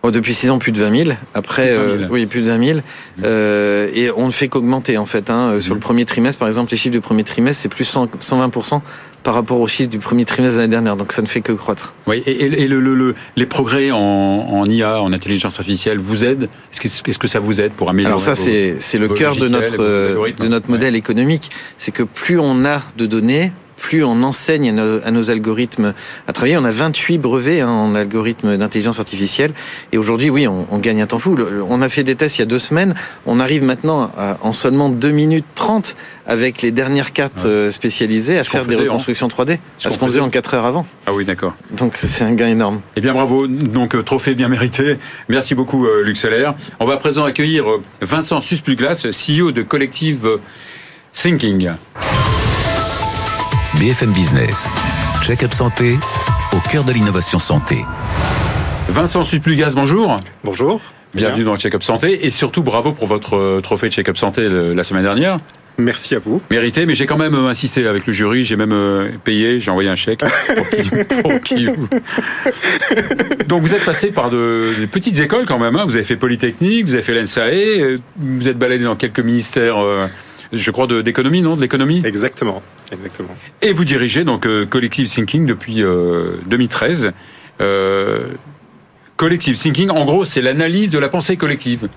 oh, 0.02 0.10
Depuis 0.10 0.34
six 0.34 0.50
ans 0.50 0.58
plus 0.58 0.72
de 0.72 0.80
20 0.80 1.04
000. 1.04 1.16
Après 1.34 1.74
20 1.74 1.80
000. 1.80 1.88
Euh, 1.88 2.08
oui 2.10 2.26
plus 2.26 2.42
de 2.42 2.46
20 2.46 2.64
000. 2.64 2.78
Mmh. 2.78 3.22
Euh, 3.24 3.90
et 3.92 4.10
on 4.16 4.26
ne 4.26 4.32
fait 4.32 4.48
qu'augmenter 4.48 4.96
en 4.96 5.06
fait. 5.06 5.28
Hein. 5.30 5.56
Mmh. 5.56 5.60
Sur 5.60 5.74
le 5.74 5.80
premier 5.80 6.04
trimestre 6.04 6.38
par 6.38 6.48
exemple 6.48 6.70
les 6.70 6.76
chiffres 6.76 6.92
du 6.92 7.00
premier 7.00 7.24
trimestre 7.24 7.62
c'est 7.62 7.68
plus 7.68 7.84
100, 7.84 8.06
120% 8.20 8.80
par 9.24 9.34
rapport 9.34 9.58
aux 9.58 9.66
chiffres 9.66 9.90
du 9.90 9.98
premier 9.98 10.24
trimestre 10.24 10.56
de 10.56 10.60
l'année 10.60 10.70
dernière. 10.70 10.96
Donc 10.96 11.12
ça 11.12 11.22
ne 11.22 11.26
fait 11.26 11.40
que 11.40 11.52
croître. 11.52 11.94
Oui, 12.06 12.22
et, 12.26 12.44
et 12.44 12.68
le, 12.68 12.78
le, 12.78 12.94
le, 12.94 13.14
les 13.36 13.46
progrès 13.46 13.90
en, 13.90 13.98
en, 13.98 14.66
IA, 14.66 15.00
en 15.00 15.12
intelligence 15.12 15.58
artificielle, 15.58 15.98
vous 15.98 16.24
aident? 16.24 16.48
Est-ce 16.72 16.80
que, 17.02 17.10
est 17.10 17.18
que, 17.18 17.26
ça 17.26 17.40
vous 17.40 17.60
aide 17.60 17.72
pour 17.72 17.88
améliorer 17.88 18.12
Alors 18.12 18.20
ça, 18.20 18.34
c'est 18.34 18.98
le 18.98 19.08
cœur 19.08 19.34
de 19.34 19.48
notre, 19.48 19.78
de 20.30 20.48
notre 20.48 20.70
modèle 20.70 20.92
ouais. 20.92 20.98
économique. 20.98 21.50
C'est 21.78 21.90
que 21.90 22.02
plus 22.02 22.38
on 22.38 22.66
a 22.66 22.82
de 22.98 23.06
données, 23.06 23.50
plus 23.84 24.02
on 24.02 24.22
enseigne 24.22 24.70
à 24.70 24.72
nos, 24.72 25.00
à 25.04 25.10
nos, 25.10 25.30
algorithmes 25.30 25.92
à 26.26 26.32
travailler. 26.32 26.56
On 26.56 26.64
a 26.64 26.70
28 26.70 27.18
brevets 27.18 27.60
hein, 27.60 27.68
en 27.68 27.94
algorithmes 27.94 28.56
d'intelligence 28.56 28.98
artificielle. 28.98 29.52
Et 29.92 29.98
aujourd'hui, 29.98 30.30
oui, 30.30 30.48
on, 30.48 30.66
on, 30.70 30.78
gagne 30.78 31.02
un 31.02 31.06
temps 31.06 31.18
fou. 31.18 31.36
On 31.68 31.82
a 31.82 31.88
fait 31.90 32.02
des 32.02 32.14
tests 32.14 32.38
il 32.38 32.40
y 32.40 32.42
a 32.42 32.46
deux 32.46 32.58
semaines. 32.58 32.94
On 33.26 33.40
arrive 33.40 33.62
maintenant 33.62 34.10
à, 34.16 34.38
en 34.40 34.54
seulement 34.54 34.88
2 34.88 35.10
minutes 35.10 35.44
30 35.54 35.96
avec 36.26 36.62
les 36.62 36.70
dernières 36.70 37.12
cartes 37.12 37.44
ouais. 37.44 37.70
spécialisées 37.70 38.38
à 38.38 38.44
faire 38.44 38.64
des 38.64 38.76
reconstructions 38.76 39.28
3D. 39.28 39.58
Ce, 39.76 39.90
ce 39.90 39.98
qu'on 39.98 40.06
faisait 40.06 40.20
en 40.20 40.30
4 40.30 40.54
heures 40.54 40.64
avant. 40.64 40.86
Ah 41.06 41.12
oui, 41.12 41.26
d'accord. 41.26 41.54
Donc 41.70 41.96
c'est 41.96 42.24
un 42.24 42.32
gain 42.32 42.48
énorme. 42.48 42.80
Eh 42.96 43.02
bien 43.02 43.12
bravo, 43.12 43.46
donc 43.46 44.02
trophée 44.06 44.34
bien 44.34 44.48
mérité. 44.48 44.96
Merci 45.28 45.54
beaucoup 45.54 45.84
euh, 45.84 46.02
Luxelaire. 46.04 46.54
On 46.80 46.86
va 46.86 46.94
à 46.94 46.96
présent 46.96 47.24
accueillir 47.24 47.70
euh, 47.70 47.82
Vincent 48.00 48.40
Suspluglas, 48.40 49.06
CEO 49.10 49.52
de 49.52 49.60
Collective 49.60 50.38
Thinking. 51.12 51.72
BFM 53.78 54.12
Business. 54.12 54.68
Check-up 55.22 55.52
santé 55.52 55.98
au 56.52 56.60
cœur 56.70 56.84
de 56.84 56.92
l'innovation 56.92 57.38
santé. 57.38 57.84
Vincent 58.88 59.24
Suplugas, 59.24 59.72
bonjour. 59.74 60.16
Bonjour. 60.44 60.80
Bienvenue 61.14 61.42
Bien. 61.42 61.52
dans 61.52 61.56
Check-up 61.58 61.82
santé 61.82 62.26
et 62.26 62.30
surtout 62.30 62.62
bravo 62.62 62.92
pour 62.92 63.06
votre 63.06 63.60
trophée 63.62 63.88
de 63.88 63.94
Check-up 63.94 64.16
santé 64.16 64.48
la 64.48 64.84
semaine 64.84 65.02
dernière. 65.02 65.40
Merci 65.76 66.14
à 66.14 66.20
vous. 66.20 66.40
Mérité, 66.50 66.86
mais 66.86 66.94
j'ai 66.94 67.06
quand 67.06 67.16
même 67.16 67.34
insisté 67.34 67.86
avec 67.88 68.06
le 68.06 68.12
jury, 68.12 68.44
j'ai 68.44 68.56
même 68.56 69.18
payé, 69.24 69.58
j'ai 69.58 69.70
envoyé 69.70 69.90
un 69.90 69.96
chèque 69.96 70.20
pour 70.20 70.68
qui, 70.70 70.90
pour 71.22 71.40
qui 71.40 71.66
vous... 71.66 71.88
Donc 73.48 73.62
vous 73.62 73.74
êtes 73.74 73.84
passé 73.84 74.12
par 74.12 74.30
de, 74.30 74.74
des 74.78 74.86
petites 74.86 75.18
écoles 75.18 75.46
quand 75.46 75.58
même, 75.58 75.74
hein. 75.74 75.84
vous 75.84 75.96
avez 75.96 76.04
fait 76.04 76.16
Polytechnique, 76.16 76.86
vous 76.86 76.94
avez 76.94 77.02
fait 77.02 77.20
l'ENSAE, 77.20 77.98
vous 78.16 78.46
êtes 78.48 78.58
baladé 78.58 78.84
dans 78.84 78.94
quelques 78.94 79.20
ministères, 79.20 79.78
euh, 79.78 80.06
je 80.52 80.70
crois, 80.70 80.86
d'économie, 80.86 81.42
non? 81.42 81.56
De 81.56 81.62
l'économie? 81.62 82.02
Exactement. 82.04 82.62
Exactement. 82.94 83.36
Et 83.62 83.72
vous 83.72 83.84
dirigez 83.84 84.24
donc 84.24 84.46
euh, 84.46 84.66
Collective 84.66 85.08
Thinking 85.08 85.46
depuis 85.46 85.82
euh, 85.82 86.36
2013. 86.46 87.12
Euh, 87.60 88.28
Collective 89.16 89.56
Thinking, 89.56 89.90
en 89.90 90.04
gros, 90.04 90.24
c'est 90.24 90.42
l'analyse 90.42 90.90
de 90.90 90.98
la 90.98 91.08
pensée 91.08 91.36
collective. 91.36 91.88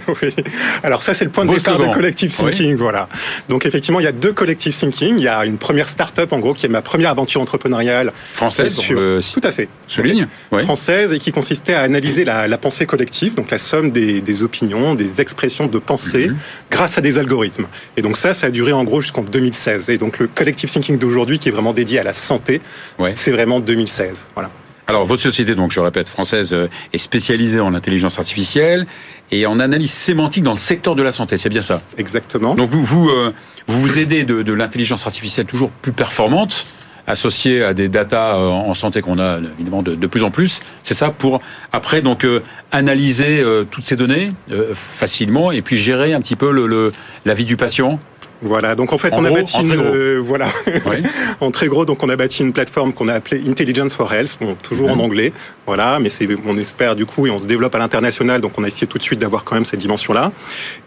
oui. 0.22 0.34
Alors 0.82 1.02
ça, 1.02 1.14
c'est 1.14 1.24
le 1.24 1.30
point 1.30 1.44
de 1.44 1.50
Beau 1.50 1.56
départ 1.56 1.78
de 1.78 1.86
Collective 1.86 2.34
Thinking. 2.34 2.70
Oui. 2.72 2.76
Voilà. 2.76 3.08
Donc 3.48 3.66
effectivement, 3.66 4.00
il 4.00 4.04
y 4.04 4.08
a 4.08 4.12
deux 4.12 4.32
Collective 4.32 4.74
Thinking. 4.76 5.14
Il 5.18 5.24
y 5.24 5.28
a 5.28 5.44
une 5.44 5.58
première 5.58 5.88
start-up, 5.88 6.32
en 6.32 6.38
gros, 6.38 6.54
qui 6.54 6.66
est 6.66 6.68
ma 6.68 6.82
première 6.82 7.10
aventure 7.10 7.40
entrepreneuriale. 7.40 8.12
Française, 8.32 8.74
sur... 8.74 8.98
euh, 8.98 9.20
Tout 9.32 9.40
à 9.44 9.52
fait. 9.52 9.68
Souligne. 9.88 10.26
Oui. 10.50 10.62
Française 10.64 11.12
et 11.12 11.18
qui 11.18 11.32
consistait 11.32 11.74
à 11.74 11.82
analyser 11.82 12.24
la, 12.24 12.48
la, 12.48 12.58
pensée 12.58 12.86
collective, 12.86 13.34
donc 13.34 13.50
la 13.50 13.58
somme 13.58 13.90
des, 13.90 14.20
des 14.20 14.42
opinions, 14.42 14.94
des 14.94 15.20
expressions 15.20 15.66
de 15.66 15.78
pensée, 15.78 16.26
Mhm. 16.28 16.32
mm 16.32 16.36
-hmm. 16.36 16.70
grâce 16.76 16.98
à 16.98 17.00
des 17.00 17.14
algorithmes. 17.18 17.66
Et 17.96 18.02
donc 18.02 18.16
ça, 18.16 18.34
ça 18.34 18.46
a 18.46 18.50
duré 18.50 18.72
en 18.72 18.84
gros 18.84 19.00
jusqu'en 19.00 19.22
2016. 19.24 19.90
Et 19.90 19.98
donc 19.98 20.18
le 20.18 20.26
Collective 20.38 20.70
Thinking 20.72 20.98
d'aujourd'hui, 20.98 21.38
qui 21.38 21.48
est 21.50 21.52
vraiment 21.58 21.74
dédié 21.80 21.98
à 22.00 22.04
la 22.10 22.12
santé, 22.12 22.54
ouais. 22.98 23.12
c'est 23.14 23.30
vraiment 23.36 23.58
2016. 23.60 24.26
Voilà. 24.34 24.50
Alors, 24.88 25.04
votre 25.04 25.22
société, 25.22 25.54
donc 25.54 25.70
je 25.70 25.80
le 25.80 25.84
répète, 25.84 26.08
française, 26.08 26.52
euh, 26.52 26.68
est 26.92 26.98
spécialisée 26.98 27.60
en 27.60 27.72
intelligence 27.74 28.18
artificielle 28.18 28.86
et 29.30 29.46
en 29.46 29.60
analyse 29.60 29.92
sémantique 29.92 30.42
dans 30.42 30.52
le 30.52 30.58
secteur 30.58 30.94
de 30.94 31.02
la 31.02 31.12
santé. 31.12 31.38
C'est 31.38 31.48
bien 31.48 31.62
ça? 31.62 31.82
Exactement. 31.96 32.54
Donc, 32.54 32.68
vous 32.68 32.82
vous, 32.82 33.08
euh, 33.08 33.32
vous, 33.68 33.80
vous 33.80 33.98
aidez 33.98 34.24
de, 34.24 34.42
de 34.42 34.52
l'intelligence 34.52 35.06
artificielle 35.06 35.46
toujours 35.46 35.70
plus 35.70 35.92
performante, 35.92 36.66
associée 37.06 37.62
à 37.64 37.74
des 37.74 37.88
datas 37.88 38.36
euh, 38.36 38.48
en 38.48 38.74
santé 38.74 39.00
qu'on 39.02 39.18
a 39.18 39.38
évidemment 39.38 39.82
de, 39.82 39.94
de, 39.94 40.06
plus 40.06 40.22
en 40.22 40.30
plus. 40.30 40.60
C'est 40.82 40.94
ça 40.94 41.10
pour 41.10 41.40
après 41.72 42.00
donc 42.00 42.24
euh, 42.24 42.40
analyser 42.70 43.40
euh, 43.40 43.64
toutes 43.64 43.84
ces 43.84 43.96
données 43.96 44.32
euh, 44.50 44.72
facilement 44.74 45.50
et 45.50 45.62
puis 45.62 45.78
gérer 45.78 46.12
un 46.12 46.20
petit 46.20 46.36
peu 46.36 46.52
le, 46.52 46.66
le, 46.66 46.92
la 47.24 47.34
vie 47.34 47.44
du 47.44 47.56
patient? 47.56 47.98
Voilà, 48.42 48.74
donc 48.74 48.92
en 48.92 48.98
fait, 48.98 49.12
en 49.12 49.18
on 49.18 49.22
gros, 49.22 49.36
a 49.36 49.38
bâti 49.38 49.56
en 49.56 49.64
une, 49.64 49.80
euh, 49.80 50.20
voilà, 50.22 50.48
oui. 50.86 51.02
en 51.40 51.50
très 51.52 51.68
gros, 51.68 51.84
donc 51.84 52.02
on 52.02 52.08
a 52.08 52.16
bâti 52.16 52.42
une 52.42 52.52
plateforme 52.52 52.92
qu'on 52.92 53.06
a 53.06 53.14
appelée 53.14 53.42
Intelligence 53.48 53.94
for 53.94 54.12
Health, 54.12 54.36
bon, 54.40 54.56
toujours 54.60 54.90
en 54.90 54.98
anglais, 54.98 55.32
voilà, 55.64 56.00
mais 56.00 56.08
c'est, 56.08 56.28
on 56.46 56.56
espère 56.58 56.96
du 56.96 57.06
coup, 57.06 57.26
et 57.26 57.30
on 57.30 57.38
se 57.38 57.46
développe 57.46 57.74
à 57.76 57.78
l'international, 57.78 58.40
donc 58.40 58.58
on 58.58 58.64
a 58.64 58.66
essayé 58.66 58.88
tout 58.88 58.98
de 58.98 59.02
suite 59.02 59.20
d'avoir 59.20 59.44
quand 59.44 59.54
même 59.54 59.64
cette 59.64 59.78
dimension-là. 59.78 60.32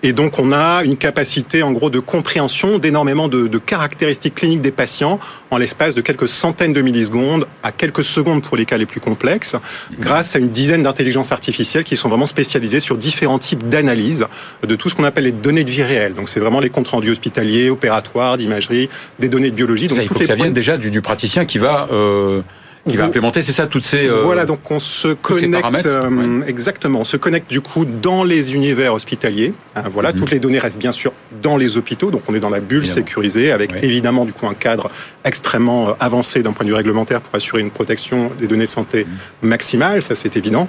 Et 0.04 0.12
donc 0.12 0.38
on 0.38 0.52
a 0.52 0.84
une 0.84 0.98
capacité, 0.98 1.64
en 1.64 1.72
gros, 1.72 1.90
de 1.90 2.00
compréhension 2.00 2.78
d'énormément 2.78 3.30
de, 3.30 3.48
de, 3.48 3.58
caractéristiques 3.58 4.36
cliniques 4.36 4.62
des 4.62 4.72
patients 4.72 5.20
en 5.50 5.58
l'espace 5.58 5.96
de 5.96 6.02
quelques 6.02 6.28
centaines 6.28 6.74
de 6.74 6.82
millisecondes 6.82 7.48
à 7.64 7.72
quelques 7.72 8.04
secondes 8.04 8.44
pour 8.44 8.58
les 8.58 8.66
cas 8.66 8.76
les 8.76 8.86
plus 8.86 9.00
complexes, 9.00 9.56
grâce 9.98 10.36
à 10.36 10.40
une 10.40 10.50
dizaine 10.50 10.84
d'intelligences 10.84 11.32
artificielles 11.32 11.86
qui 11.86 11.96
sont 11.96 12.10
vraiment 12.10 12.26
spécialisées 12.26 12.82
sur 12.82 12.98
différents 12.98 13.40
types 13.40 13.70
d'analyses 13.70 14.26
de 14.68 14.76
tout 14.76 14.90
ce 14.90 14.96
qu'on 14.96 15.06
appelle 15.06 15.24
les 15.24 15.32
données 15.32 15.64
de 15.64 15.72
vie 15.72 15.84
réelle. 15.84 16.16
Donc 16.16 16.30
c'est 16.30 16.40
vraiment 16.40 16.60
les 16.60 16.70
comptes 16.70 16.90
rendus 16.90 17.12
hospitaliers, 17.12 17.45
opératoires 17.70 18.38
d'imagerie, 18.38 18.90
des 19.20 19.30
données 19.30 19.52
de 19.52 19.56
biologie. 19.56 19.88
Donc 19.88 19.98
ça, 19.98 20.04
il 20.04 20.10
faut 20.10 20.20
que 20.20 20.26
ça 20.26 20.36
vienne 20.36 20.54
déjà 20.54 20.78
du, 20.78 20.90
du, 20.92 21.02
praticien 21.02 21.46
qui 21.46 21.58
va 21.58 21.88
euh, 21.92 22.42
qui 22.88 22.98
va 22.98 23.06
implémenter, 23.06 23.42
c'est 23.42 23.52
ça, 23.52 23.66
toutes 23.66 23.84
ces 23.84 24.08
euh, 24.08 24.22
voilà. 24.24 24.46
Donc 24.46 24.60
on 24.70 24.80
se 24.80 25.08
connecte 25.14 25.86
euh, 25.88 26.08
ouais. 26.42 26.46
exactement, 26.48 27.00
on 27.00 27.04
se 27.06 27.18
connecte 27.18 27.50
du 27.50 27.60
coup 27.60 27.84
dans 27.84 28.24
les 28.24 28.54
univers 28.54 28.94
hospitaliers. 28.94 29.54
Hein, 29.76 29.84
voilà, 29.92 30.10
Mhm. 30.10 30.16
mm 30.16 30.18
-hmm. 30.18 30.20
toutes 30.22 30.32
les 30.36 30.40
données 30.46 30.60
restent 30.66 30.78
bien 30.88 30.92
sûr 31.02 31.12
dans 31.42 31.58
les 31.58 31.78
hôpitaux, 31.78 32.10
donc 32.12 32.22
on 32.30 32.34
est 32.38 32.40
dans 32.48 32.52
la 32.58 32.60
bulle 32.70 32.84
évidemment. 32.84 33.00
sécurisée 33.00 33.48
avec 33.58 33.70
ouais. 33.72 33.86
évidemment 33.90 34.24
du 34.30 34.34
coup 34.38 34.46
un 34.54 34.58
cadre 34.68 34.86
extrêmement 35.32 35.82
euh, 35.90 36.08
avancé 36.08 36.36
d'un 36.44 36.54
point 36.56 36.64
de 36.66 36.70
vue 36.72 36.80
réglementaire 36.84 37.22
pour 37.26 37.34
assurer 37.40 37.62
une 37.68 37.72
protection 37.80 38.20
des 38.42 38.48
données 38.52 38.70
de 38.72 38.76
santé 38.80 39.00
Mhm. 39.06 39.50
maximale, 39.54 40.00
ça 40.08 40.14
c'est 40.22 40.34
évident. 40.42 40.68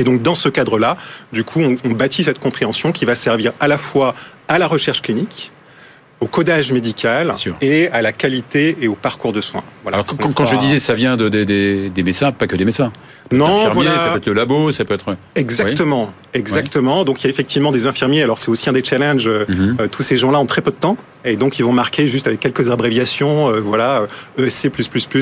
Et 0.00 0.04
donc 0.08 0.16
dans 0.28 0.34
ce 0.44 0.48
cadre-là, 0.48 0.92
du 1.38 1.42
coup, 1.48 1.60
on, 1.68 1.72
on 1.88 1.92
bâtit 2.02 2.22
cette 2.28 2.40
compréhension 2.46 2.88
qui 2.96 3.04
va 3.10 3.14
servir 3.14 3.50
à 3.60 3.68
la 3.68 3.78
fois 3.88 4.08
à 4.54 4.56
la 4.62 4.66
recherche 4.74 5.00
clinique, 5.06 5.38
au 6.20 6.26
codage 6.26 6.72
médical 6.72 7.34
et 7.60 7.88
à 7.88 8.00
la 8.00 8.12
qualité 8.12 8.78
et 8.80 8.88
au 8.88 8.94
parcours 8.94 9.32
de 9.34 9.40
soins. 9.42 9.62
Voilà. 9.82 9.98
Alors, 9.98 10.06
quand, 10.34 10.46
je 10.46 10.56
disais 10.56 10.78
ça 10.78 10.94
vient 10.94 11.16
de, 11.16 11.28
des- 11.28 12.02
médecins, 12.02 12.32
pas 12.32 12.46
que 12.46 12.56
des 12.56 12.64
médecins. 12.64 12.90
non, 13.32 13.68
voilà. 13.74 13.98
ça 13.98 14.10
peut 14.12 14.16
être 14.18 14.26
le 14.26 14.32
labo, 14.32 14.70
ça 14.70 14.84
peut 14.86 14.94
être. 14.94 15.14
Exactement, 15.34 16.12
exactement. 16.32 17.04
Donc 17.04 17.22
il 17.22 17.24
y 17.24 17.26
a 17.26 17.30
effectivement 17.30 17.70
des 17.70 17.86
infirmiers. 17.86 18.22
Alors 18.22 18.38
c'est 18.38 18.48
aussi 18.50 18.68
un 18.70 18.72
des 18.72 18.82
challenges. 18.84 19.26
euh, 19.28 19.44
Mhm. 19.48 19.76
euh, 19.80 19.88
tous 19.88 20.02
ces 20.02 20.16
gens-là 20.16 20.38
ont 20.40 20.46
très 20.46 20.62
peu 20.62 20.70
de 20.70 20.76
temps 20.76 20.96
et 21.24 21.36
donc 21.36 21.58
ils 21.58 21.64
vont 21.64 21.72
marquer 21.72 22.08
juste 22.08 22.26
avec 22.26 22.40
quelques 22.40 22.70
abréviations, 22.70 23.50
euh, 23.50 23.60
voilà, 23.60 24.06
euh, 24.38 24.46
ESC 24.46 24.70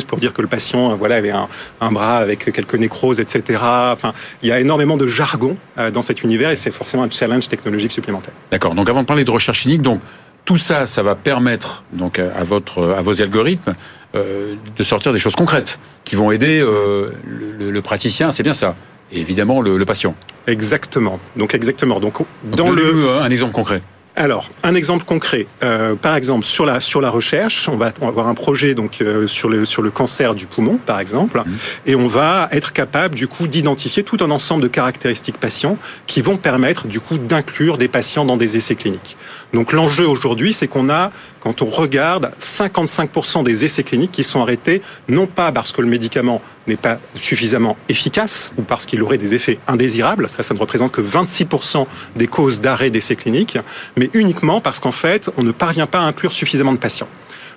pour 0.07 0.19
dire 0.19 0.33
que 0.33 0.43
le 0.43 0.49
patient, 0.49 0.93
euh, 0.93 0.95
voilà, 0.95 1.17
avait 1.17 1.31
un, 1.33 1.49
un 1.81 1.91
bras 1.91 2.19
avec 2.19 2.53
quelques 2.53 2.75
nécroses, 2.77 3.19
etc. 3.21 3.59
Enfin, 3.93 4.13
il 4.43 4.49
y 4.49 4.53
a 4.53 4.61
énormément 4.61 4.97
de 4.97 5.07
jargon 5.09 5.57
dans 5.93 6.03
cet 6.03 6.23
univers 6.23 6.51
et 6.51 6.57
c'est 6.57 6.71
forcément 6.73 7.03
un 7.03 7.11
challenge 7.11 7.49
technologique 7.49 7.91
supplémentaire. 7.93 8.35
D'accord. 8.53 8.75
Donc 8.77 8.89
avant 8.89 9.01
de 9.03 9.07
parler 9.07 9.25
de 9.25 9.31
recherche 9.31 9.63
clinique, 9.63 9.83
donc 9.83 10.01
tout 10.45 10.57
ça, 10.57 10.87
ça 10.87 11.03
va 11.03 11.15
permettre 11.15 11.85
donc 11.93 12.19
à 12.19 12.45
votre 12.45 12.95
à 12.97 13.01
vos 13.01 13.21
algorithmes 13.21 13.75
euh, 14.15 14.55
de 14.77 14.85
sortir 14.85 15.13
des 15.13 15.19
choses 15.19 15.35
concrètes 15.37 15.79
qui 16.05 16.17
vont 16.17 16.31
aider 16.31 16.61
euh, 16.61 17.11
le, 17.27 17.71
le- 17.71 17.83
praticien. 17.83 18.31
C'est 18.31 18.43
bien 18.43 18.55
ça. 18.55 18.77
Et 19.13 19.21
évidemment 19.21 19.61
le, 19.61 19.77
le 19.77 19.85
patient. 19.85 20.15
Exactement. 20.47 21.19
Donc 21.37 21.55
exactement. 21.55 21.99
Donc 22.01 22.19
dans 22.45 22.71
le 22.71 23.09
un 23.21 23.31
exemple 23.31 23.53
concret. 23.53 23.81
Alors, 24.17 24.49
un 24.63 24.77
exemple 24.77 25.05
concret. 25.05 25.49
Euh, 25.65 25.97
par 25.97 26.15
exemple, 26.15 26.47
sur 26.47 26.65
la 26.67 26.79
sur 26.79 27.01
la 27.01 27.11
recherche, 27.11 27.69
on 27.69 27.77
va, 27.77 27.93
on 28.01 28.05
va 28.05 28.09
avoir 28.11 28.29
un 28.29 28.35
projet 28.35 28.75
donc 28.75 29.01
euh, 29.01 29.27
sur 29.27 29.49
le 29.49 29.65
sur 29.65 29.83
le 29.83 29.91
cancer 29.91 30.37
du 30.37 30.47
poumon, 30.47 30.77
par 30.77 31.01
exemple, 31.01 31.43
Mhm. 31.45 31.57
et 31.87 31.97
on 31.97 32.07
va 32.07 32.49
être 32.53 32.73
capable 32.73 33.17
du 33.17 33.27
coup 33.27 33.49
d'identifier 33.49 34.05
tout 34.05 34.19
un 34.21 34.31
ensemble 34.31 34.63
de 34.63 34.69
caractéristiques 34.69 35.39
patients 35.39 35.79
qui 36.07 36.23
vont 36.23 36.37
permettre 36.37 36.87
du 36.87 37.01
coup 37.01 37.19
d'inclure 37.19 37.77
des 37.77 37.89
patients 37.89 38.25
dans 38.25 38.37
des 38.37 38.57
essais 38.57 38.77
cliniques. 38.77 39.17
Donc 39.53 39.73
l'enjeu 39.73 40.07
aujourd'hui, 40.07 40.53
c'est 40.53 40.69
qu'on 40.69 40.91
a, 40.91 41.11
quand 41.41 41.61
on 41.63 41.67
regarde, 41.67 42.31
55% 42.41 43.43
des 43.43 43.65
essais 43.65 43.83
cliniques 43.83 44.13
qui 44.13 44.23
sont 44.25 44.41
arrêtés, 44.41 44.81
non 45.09 45.27
pas 45.27 45.51
parce 45.51 45.73
que 45.73 45.81
le 45.83 45.89
médicament 45.89 46.41
n'est 46.67 46.77
pas 46.77 46.99
suffisamment 47.15 47.77
efficace 47.91 48.51
ou 48.57 48.63
parce 48.63 48.87
qu'il 48.87 49.03
aurait 49.03 49.19
des 49.19 49.35
effets 49.35 49.59
indésirables, 49.69 50.29
ça, 50.31 50.43
ça 50.43 50.55
ne 50.55 50.59
représente 50.59 50.93
que 50.93 51.03
26% 51.03 51.87
des 52.17 52.27
causes 52.27 52.61
d'arrêt 52.63 52.89
d'essais 52.91 53.17
cliniques, 53.17 53.59
mais 53.99 54.04
uniquement 54.15 54.61
parce 54.61 54.81
qu'en 54.81 54.93
fait, 54.93 55.31
on 55.37 55.43
ne 55.43 55.53
parvient 55.53 55.87
pas 55.87 56.01
à 56.01 56.03
inclure 56.03 56.33
suffisamment 56.33 56.73
de 56.73 56.79
patients. 56.79 57.09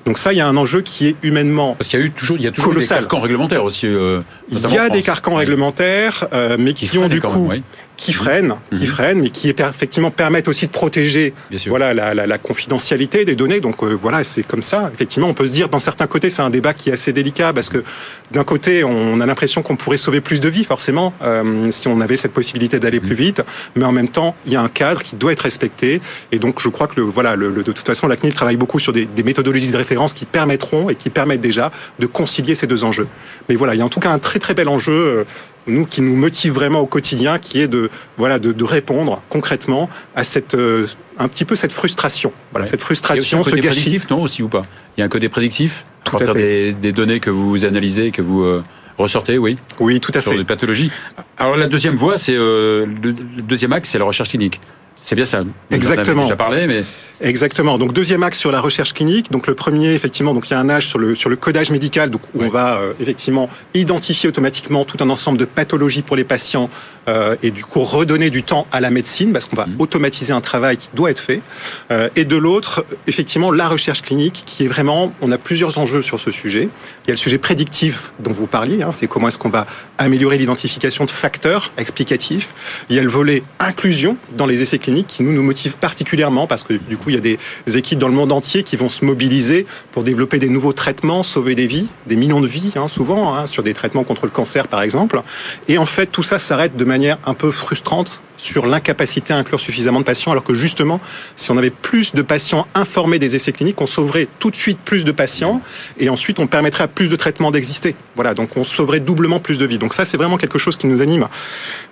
Donc 0.06 0.20
ça, 0.20 0.32
il 0.32 0.38
y 0.38 0.42
a 0.42 0.48
un 0.48 0.56
enjeu 0.56 0.82
qui 0.82 1.08
est 1.08 1.16
humainement 1.22 1.76
Parce 1.78 1.90
qu'il 1.90 2.00
y 2.00 2.04
a 2.04 2.06
eu 2.06 2.12
toujours, 2.12 2.38
il 2.38 2.44
y 2.44 2.48
a 2.48 2.52
toujours 2.52 2.72
Colossal. 2.74 3.00
des 3.00 3.02
carcans 3.04 3.20
réglementaires 3.20 3.64
aussi. 3.66 3.88
euh, 3.88 4.22
il 4.50 4.60
y 4.60 4.78
a 4.78 4.90
des 4.90 5.02
carcans 5.02 5.34
Oui. 5.34 5.40
réglementaires, 5.40 6.28
euh, 6.32 6.56
mais 6.58 6.72
qui, 6.74 6.86
ont 6.98 7.02
freinent 7.02 7.10
du 7.10 7.20
coup, 7.22 7.28
même, 7.28 7.48
oui, 7.48 7.64
qui 7.98 8.14
freinent, 8.14 8.56
qui 8.70 8.84
Mhm. 8.84 8.86
freinent, 8.86 9.20
mais 9.22 9.30
qui 9.32 9.50
effectivement 9.50 10.12
permettent 10.12 10.48
aussi 10.48 10.68
de 10.68 10.72
protéger 10.72 11.34
voilà 11.68 11.94
la, 11.96 12.14
la- 12.14 12.28
la 12.28 12.38
confidentialité 12.38 13.26
des 13.26 13.36
données. 13.36 13.60
Donc 13.60 13.82
euh, 13.84 13.98
voilà, 14.00 14.24
c'est 14.24 14.44
comme 14.44 14.62
ça. 14.64 14.90
Effectivement, 14.94 15.28
on 15.28 15.34
peut 15.34 15.48
se 15.48 15.54
dire, 15.54 15.68
dans 15.68 15.80
certains 15.80 16.06
côtés, 16.08 16.30
c'est 16.30 16.44
un 16.44 16.52
débat 16.52 16.74
qui 16.76 16.90
est 16.90 16.94
assez 16.94 17.12
délicat 17.12 17.54
parce 17.54 17.70
que 17.70 17.84
d'un 18.32 18.44
côté, 18.44 18.84
on 18.84 19.20
a 19.20 19.26
l'impression 19.26 19.64
qu'on 19.64 19.76
pourrait 19.76 19.98
sauver 19.98 20.22
plus 20.22 20.40
de 20.40 20.48
vies, 20.48 20.64
forcément, 20.64 21.14
euh, 21.24 21.72
si 21.72 21.88
on 21.88 22.00
avait 22.00 22.18
cette 22.18 22.34
possibilité 22.34 22.80
d'aller 22.80 23.00
plus 23.00 23.16
vite. 23.16 23.42
Mais 23.76 23.84
en 23.86 23.92
même 23.92 24.10
temps, 24.10 24.36
il 24.46 24.52
y 24.54 24.56
a 24.56 24.62
un 24.62 24.70
cadre 24.70 25.02
qui 25.02 25.16
doit 25.16 25.32
être 25.32 25.42
respecté. 25.42 26.00
Et 26.32 26.38
donc, 26.40 26.62
je 26.62 26.70
crois 26.70 26.88
que 26.88 26.96
le, 26.98 27.02
voilà, 27.04 27.36
le, 27.36 27.50
le- 27.50 27.64
de 27.64 27.72
toute 27.72 27.86
façon, 27.88 28.08
la 28.08 28.16
CNIL 28.16 28.34
travaille 28.36 28.58
beaucoup 28.58 28.80
sur 28.80 28.94
des, 28.94 29.06
des 29.06 29.24
méthodologies 29.24 29.72
de 29.72 29.78
référence 29.78 30.14
qui 30.14 30.26
permettront 30.26 30.90
et 30.92 30.96
qui 30.96 31.10
permettent 31.10 31.42
déjà 31.42 31.72
de 31.98 32.06
concilier 32.06 32.54
ces 32.54 32.68
deux 32.68 32.84
enjeux. 32.84 33.08
Mais 33.50 33.56
voilà, 33.56 33.74
il 33.74 33.80
y 33.80 33.82
a 33.82 33.86
en 33.86 33.90
tout 33.90 34.00
cas 34.00 34.12
un 34.12 34.20
très 34.20 34.38
très 34.40 34.54
bel 34.54 34.70
enjeu. 34.70 35.26
Nous 35.68 35.86
qui 35.86 36.02
nous 36.02 36.16
motive 36.16 36.54
vraiment 36.54 36.80
au 36.80 36.86
quotidien, 36.86 37.40
qui 37.40 37.60
est 37.62 37.68
de 37.68 37.90
voilà 38.18 38.40
de, 38.40 38.52
de 38.52 38.64
répondre 38.64 39.22
concrètement 39.30 39.90
à 40.16 40.24
cette 40.24 40.56
euh, 40.56 40.88
un 41.20 41.28
petit 41.28 41.46
peu 41.46 41.56
cette 41.56 41.72
frustration, 41.74 42.32
voilà 42.52 42.66
Ouais. 42.66 42.70
cette 42.72 42.80
Il 42.80 42.84
y 42.84 42.84
a 42.84 43.22
aussi 43.22 43.30
frustration, 43.30 43.40
un 43.40 43.44
ce 43.44 43.50
côté 43.50 43.62
gâchis. 43.62 43.82
prédictif, 43.82 44.10
non 44.10 44.22
aussi 44.22 44.44
ou 44.44 44.48
pas? 44.50 44.66
Il 44.96 45.02
y 45.02 45.04
a 45.04 45.06
un 45.06 45.10
côté 45.10 45.30
prédictif 45.30 45.84
à 46.02 46.04
Tout 46.06 46.12
partir 46.18 46.34
des, 46.36 46.74
des 46.74 46.92
données 46.92 47.20
que 47.20 47.30
vous 47.30 47.66
analysez, 47.66 48.12
que 48.12 48.22
vous 48.22 48.44
euh, 48.44 48.64
ressortez, 48.98 49.38
oui, 49.38 49.58
Oui, 49.80 50.00
tout 50.00 50.12
à 50.16 50.22
sur 50.22 50.32
fait. 50.32 50.38
des 50.38 50.44
pathologies. 50.46 50.92
Alors 51.38 51.58
la 51.58 51.68
deuxième 51.68 51.96
voie, 51.96 52.18
c'est 52.18 52.36
euh, 52.36 52.86
le, 52.86 53.10
le 53.12 53.42
deuxième 53.42 53.74
axe, 53.74 53.90
c'est 53.90 54.00
la 54.00 54.06
recherche 54.06 54.30
clinique. 54.30 54.60
C'est 55.08 55.16
bien 55.16 55.26
ça. 55.26 55.40
Exactement. 55.72 56.24
déjà 56.24 56.36
parlé, 56.36 56.68
mais 56.68 56.82
Exactement. 57.22 57.78
Donc 57.80 57.94
deuxième 57.94 58.22
axe 58.24 58.38
sur 58.38 58.52
la 58.52 58.60
recherche 58.60 58.94
clinique. 58.94 59.32
Donc 59.32 59.48
le 59.48 59.56
premier, 59.56 59.94
effectivement, 59.94 60.34
donc 60.36 60.50
il 60.50 60.52
y 60.52 60.54
a 60.56 60.60
un 60.60 60.70
âge 60.70 60.86
sur 60.86 61.00
le 61.00 61.16
sur 61.16 61.30
le 61.32 61.36
codage 61.38 61.72
médical, 61.72 62.12
donc 62.12 62.22
où 62.36 62.42
Oui. 62.42 62.46
on 62.48 62.50
va 62.52 62.76
euh, 62.78 62.94
effectivement 63.00 63.50
identifier 63.74 64.28
automatiquement 64.30 64.84
tout 64.86 64.98
un 65.04 65.10
ensemble 65.10 65.38
de 65.40 65.46
pathologies 65.46 66.04
pour 66.04 66.16
les 66.18 66.26
patients 66.26 66.70
euh, 67.08 67.36
et 67.42 67.50
du 67.52 67.64
coup 67.66 67.80
redonner 67.80 68.30
du 68.30 68.44
temps 68.44 68.68
à 68.72 68.82
la 68.82 68.92
médecine 68.92 69.32
parce 69.32 69.46
qu'on 69.48 69.56
va 69.56 69.66
Mhm. 69.66 69.76
automatiser 69.80 70.32
un 70.34 70.42
travail 70.42 70.76
qui 70.78 70.90
doit 70.94 71.10
être 71.10 71.22
fait. 71.22 71.42
Euh, 71.90 72.10
et 72.18 72.26
de 72.26 72.36
l'autre, 72.36 72.86
effectivement, 73.08 73.50
la 73.50 73.68
recherche 73.70 74.02
clinique 74.04 74.44
qui 74.46 74.66
est 74.66 74.68
vraiment, 74.68 75.12
on 75.22 75.32
a 75.32 75.38
plusieurs 75.40 75.78
enjeux 75.80 76.02
sur 76.04 76.20
ce 76.20 76.30
sujet. 76.30 76.70
Il 77.06 77.08
y 77.08 77.12
a 77.12 77.14
le 77.14 77.18
sujet 77.18 77.38
prédictif 77.40 78.12
dont 78.20 78.34
vous 78.34 78.46
parliez, 78.46 78.84
hein, 78.84 78.92
c'est 78.92 79.08
comment 79.08 79.30
est-ce 79.30 79.38
qu'on 79.40 79.50
va 79.50 79.66
améliorer 79.98 80.38
l'identification 80.38 81.06
de 81.06 81.12
facteurs 81.12 81.72
explicatifs. 81.80 82.50
Il 82.90 82.96
y 82.96 83.00
a 83.00 83.02
le 83.02 83.10
volet 83.10 83.42
inclusion 83.60 84.18
dans 84.36 84.46
les 84.46 84.62
essais 84.62 84.78
cliniques 84.78 84.97
qui 85.04 85.24
nous 85.24 85.44
motive 85.44 85.78
particulièrement 85.78 86.48
parce 86.48 86.64
que 86.64 86.74
du 86.74 86.98
coup 86.98 87.10
il 87.10 87.16
y 87.16 87.18
a 87.18 87.22
des 87.22 87.40
équipes 87.78 88.00
dans 88.00 88.08
le 88.08 88.14
monde 88.14 88.32
entier 88.32 88.64
qui 88.64 88.76
vont 88.76 88.90
se 88.90 89.06
mobiliser 89.06 89.66
pour 89.92 90.04
développer 90.04 90.40
des 90.40 90.50
nouveaux 90.50 90.74
traitements, 90.74 91.24
sauver 91.24 91.56
des 91.56 91.68
vies, 91.68 91.88
des 92.08 92.16
millions 92.16 92.42
de 92.42 92.48
vies 92.48 92.74
hein, 92.76 92.88
souvent 92.88 93.36
hein, 93.36 93.46
sur 93.46 93.64
des 93.64 93.74
traitements 93.74 94.04
contre 94.04 94.26
le 94.26 94.32
cancer 94.32 94.68
par 94.68 94.82
exemple. 94.82 95.22
Et 95.68 95.78
en 95.78 95.86
fait 95.86 96.08
tout 96.08 96.24
ça 96.24 96.40
s'arrête 96.40 96.76
de 96.76 96.86
manière 96.86 97.18
un 97.26 97.34
peu 97.34 97.52
frustrante 97.52 98.22
sur 98.38 98.66
l'incapacité 98.66 99.34
à 99.34 99.38
inclure 99.38 99.60
suffisamment 99.60 100.00
de 100.00 100.06
patients, 100.06 100.32
alors 100.32 100.44
que 100.44 100.56
justement, 100.56 101.02
si 101.36 101.52
on 101.52 101.58
avait 101.58 101.70
plus 101.70 102.14
de 102.14 102.22
patients 102.22 102.68
informés 102.74 103.20
des 103.20 103.36
essais 103.36 103.52
cliniques, 103.52 103.82
on 103.82 103.88
sauverait 103.88 104.28
tout 104.40 104.52
de 104.52 104.56
suite 104.56 104.80
plus 104.80 105.04
de 105.04 105.12
patients, 105.12 105.62
et 105.98 106.10
ensuite 106.10 106.40
on 106.40 106.48
permettrait 106.48 106.84
à 106.84 106.88
plus 106.88 107.10
de 107.10 107.16
traitements 107.16 107.52
d'exister. 107.52 107.96
Voilà, 108.16 108.34
donc 108.34 108.56
on 108.56 108.64
sauverait 108.64 109.00
doublement 109.00 109.40
plus 109.40 109.58
de 109.58 109.66
vies. 109.66 109.80
Donc 109.80 109.94
ça, 109.94 110.06
c'est 110.06 110.18
vraiment 110.18 110.38
quelque 110.38 110.58
chose 110.58 110.78
qui 110.78 110.88
nous 110.88 111.02
anime, 111.02 111.28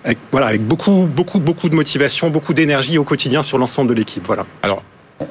avec, 0.04 0.18
voilà, 0.30 0.46
avec 0.46 0.62
beaucoup, 0.62 1.08
beaucoup, 1.12 1.40
beaucoup 1.40 1.68
de 1.68 1.74
motivation, 1.74 2.30
beaucoup 2.30 2.54
d'énergie 2.54 2.98
au 2.98 3.04
quotidien 3.04 3.42
sur 3.42 3.58
l'ensemble 3.58 3.90
de 3.90 3.94
l'équipe. 3.94 4.24
Voilà. 4.26 4.46
alors 4.62 4.82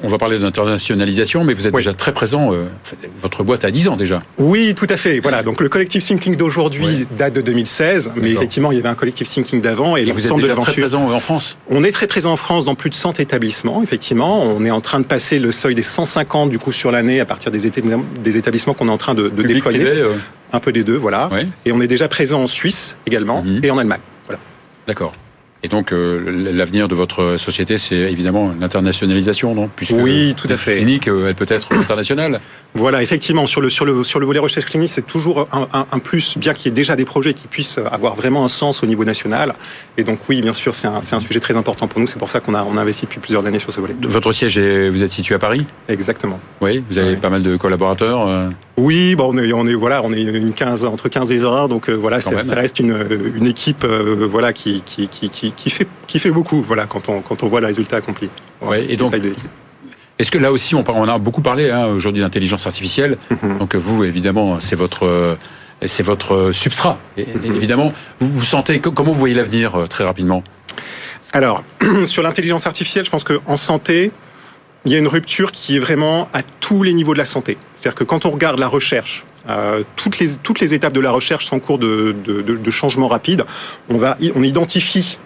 on 0.06 0.10
va 0.10 0.18
parler 0.18 0.38
d'internationalisation, 0.38 1.44
mais 1.44 1.54
vous 1.54 1.66
êtes 1.66 1.74
Oui. 1.74 1.80
déjà 1.82 1.92
très 1.94 2.12
présent. 2.12 2.52
euh, 2.52 2.66
votre 3.20 3.42
boîte 3.42 3.64
a 3.64 3.70
10 3.70 3.88
ans 3.88 3.96
déjà. 3.96 4.22
Oui, 4.38 4.74
tout 4.76 4.86
à 4.88 4.96
fait. 4.96 5.18
Voilà, 5.20 5.42
donc 5.42 5.60
le 5.60 5.68
collectif 5.68 6.04
Thinking 6.04 6.36
d'aujourd'hui 6.36 7.06
date 7.18 7.34
de 7.34 7.40
2016, 7.40 8.12
mais 8.16 8.30
effectivement, 8.32 8.72
il 8.72 8.76
y 8.76 8.78
avait 8.78 8.88
un 8.88 8.94
collectif 8.94 9.28
Thinking 9.28 9.60
d'avant 9.60 9.96
et, 9.96 10.02
Et 10.02 10.12
vous 10.12 10.18
êtes 10.20 10.24
l'ensemble 10.30 10.42
de 10.48 10.54
très 10.62 10.72
présent 10.72 11.10
en 11.10 11.20
France. 11.20 11.58
On 11.70 11.84
est 11.84 11.92
très 11.92 12.06
présent 12.06 12.32
en 12.32 12.36
France 12.36 12.64
dans 12.64 12.74
plus 12.74 12.90
de 12.90 12.94
100 12.94 13.18
établissements, 13.20 13.82
effectivement. 13.82 14.42
On 14.42 14.64
est 14.64 14.70
en 14.70 14.80
train 14.80 15.00
de 15.00 15.04
passer 15.06 15.38
le 15.38 15.52
seuil 15.52 15.74
des 15.74 15.82
150 15.82 16.50
du 16.50 16.58
coup 16.58 16.72
sur 16.72 16.90
l'année 16.90 17.20
à 17.20 17.24
partir 17.24 17.50
des, 17.50 17.66
établissements- 17.66 18.74
qu'on 18.74 18.88
est 18.88 18.90
en 18.90 18.98
train 18.98 19.14
de, 19.14 19.24
de 19.24 19.28
Public, 19.28 19.54
déployer. 19.56 19.78
privé, 19.84 20.00
euh, 20.00 20.12
Un 20.52 20.60
peu 20.60 20.72
des 20.72 20.84
deux, 20.84 20.96
voilà. 20.96 21.28
Et 21.64 21.72
on 21.72 21.80
est 21.80 21.86
déjà 21.88 22.08
présent 22.08 22.42
en 22.42 22.46
Suisse 22.46 22.96
également 23.06 23.42
Mhm. 23.42 23.60
et 23.64 23.70
en 23.70 23.78
Allemagne. 23.78 24.00
Voilà. 24.26 24.40
d'accord. 24.86 25.12
Et 25.62 25.68
donc 25.68 25.92
euh, 25.92 26.52
l'avenir 26.52 26.86
de 26.86 26.94
votre 26.94 27.36
société, 27.38 27.78
c'est 27.78 27.96
évidemment 27.96 28.52
l'internationalisation, 28.60 29.54
non? 29.54 29.68
Puisque 29.74 29.94
Oui, 29.96 30.34
tout 30.36 30.46
à 30.50 30.56
fait. 30.56 30.76
Clinique, 30.76 31.08
euh, 31.08 31.28
elle 31.28 31.34
peut 31.34 31.46
être 31.48 31.72
internationale. 31.74 32.40
Voilà, 32.74 33.02
effectivement, 33.02 33.46
sur 33.46 33.62
le, 33.62 33.70
sur 33.70 33.86
le, 33.86 34.04
sur 34.04 34.20
le 34.20 34.26
volet 34.26 34.38
recherche 34.38 34.66
clinique, 34.66 34.90
c'est 34.92 35.06
toujours 35.06 35.48
un, 35.50 35.66
un- 35.72 35.86
un 35.90 35.98
plus, 35.98 36.36
bien 36.36 36.52
qu'il 36.52 36.66
y 36.66 36.68
ait 36.68 36.74
déjà 36.76 36.94
des 36.94 37.06
projets 37.06 37.32
qui 37.32 37.46
puissent 37.46 37.78
avoir 37.90 38.14
vraiment 38.16 38.44
un 38.44 38.50
sens 38.50 38.82
au 38.82 38.86
niveau 38.86 39.02
national. 39.02 39.54
Et 39.96 40.04
donc, 40.04 40.18
oui, 40.28 40.42
bien 40.42 40.52
sûr, 40.52 40.74
c'est 40.74 40.86
un, 40.86 41.00
un 41.10 41.20
sujet 41.20 41.40
très 41.40 41.56
important 41.56 41.88
pour 41.88 42.00
nous. 42.00 42.06
C'est 42.06 42.18
pour 42.18 42.28
ça 42.28 42.40
qu'on 42.40 42.52
a, 42.54 42.62
on 42.64 42.76
a 42.76 42.82
investi 42.82 43.06
depuis 43.06 43.18
plusieurs 43.20 43.46
années 43.46 43.60
sur 43.60 43.72
ce 43.72 43.80
volet. 43.80 43.94
Votre 44.02 44.30
siège, 44.34 44.58
est, 44.58 44.90
vous 44.90 45.02
êtes 45.02 45.10
situé 45.10 45.34
à 45.34 45.38
Paris? 45.38 45.64
Exactement. 45.88 46.38
Oui, 46.60 46.84
vous 46.90 46.98
avez 46.98 47.16
pas 47.16 47.30
mal 47.30 47.42
de 47.42 47.56
collaborateurs. 47.56 48.26
euh, 48.28 48.50
Oui, 48.76 49.14
bon, 49.14 49.30
on 49.32 49.38
est, 49.38 49.50
on 49.54 49.66
est, 49.66 49.72
voilà, 49.74 50.02
on 50.04 50.12
est 50.12 50.20
une 50.20 50.52
15, 50.52 50.84
entre 50.84 51.08
15 51.08 51.32
et 51.32 51.38
20, 51.38 51.68
donc 51.68 51.88
euh, 51.88 51.94
voilà, 51.94 52.20
ça, 52.20 52.32
reste 52.54 52.78
une, 52.78 52.94
une 53.36 53.46
équipe, 53.46 53.86
voilà, 53.86 54.52
qui, 54.52 54.82
qui, 54.84 55.08
qui, 55.08 55.30
qui, 55.30 55.52
qui 55.56 55.70
fait, 55.70 55.86
qui 56.06 56.18
fait 56.18 56.30
beaucoup, 56.30 56.62
voilà, 56.62 56.86
quand 56.86 57.08
on, 57.08 57.20
quand 57.20 57.42
on 57.42 57.48
voit 57.48 57.60
le 57.60 57.66
résultat 57.66 57.96
accompli. 57.96 58.28
Ouais, 58.60 58.86
et 58.88 58.96
donc-. 58.96 59.14
Est-ce 60.18 60.30
que 60.30 60.38
là 60.38 60.50
aussi, 60.50 60.74
on, 60.74 61.08
a 61.08 61.18
beaucoup 61.18 61.42
parlé 61.42 61.70
hein, 61.70 61.86
aujourd'hui 61.88 62.22
d'intelligence 62.22 62.66
artificielle. 62.66 63.18
Mhm. 63.30 63.58
Donc 63.58 63.74
vous, 63.76 64.02
évidemment, 64.04 64.60
c'est 64.60 64.76
votre, 64.76 65.04
euh, 65.06 65.34
c'est 65.84 66.02
votre 66.02 66.34
euh, 66.34 66.52
substrat. 66.54 66.98
Et, 67.18 67.26
Mhm. 67.26 67.54
évidemment, 67.56 67.92
vous, 68.20 68.28
vous 68.28 68.44
sentez 68.44 68.80
co- 68.80 68.92
comment 68.92 69.12
vous 69.12 69.18
voyez 69.18 69.34
l'avenir 69.34 69.74
euh, 69.74 69.86
très 69.86 70.04
rapidement? 70.04 70.42
Alors, 71.34 71.62
sur 72.06 72.22
l'intelligence 72.22 72.66
artificielle, 72.66 73.04
je 73.04 73.10
pense 73.10 73.24
qu'en 73.24 73.56
santé, 73.58 74.10
il 74.86 74.92
y 74.92 74.94
a 74.94 74.98
une 74.98 75.08
rupture 75.08 75.52
qui 75.52 75.76
est 75.76 75.80
vraiment 75.80 76.28
à 76.32 76.42
tous 76.60 76.82
les 76.82 76.94
niveaux 76.94 77.12
de 77.12 77.18
la 77.18 77.24
santé. 77.26 77.58
C'est-à-dire 77.74 77.96
que 77.96 78.04
quand 78.04 78.24
on 78.24 78.30
regarde 78.30 78.58
la 78.58 78.68
recherche, 78.68 79.24
euh, 79.48 79.82
toutes, 79.96 80.18
les, 80.18 80.30
toutes 80.30 80.60
les 80.60 80.74
étapes 80.74 80.92
de 80.92 81.00
la 81.00 81.10
recherche 81.10 81.46
sont 81.46 81.56
en 81.56 81.60
cours 81.60 81.78
de, 81.78 82.14
de, 82.24 82.42
de, 82.42 82.56
de 82.56 82.70
changement 82.70 83.08
rapide. 83.08 83.44
On, 83.88 83.98
va, 83.98 84.16
on 84.34 84.42
identifie 84.42 85.18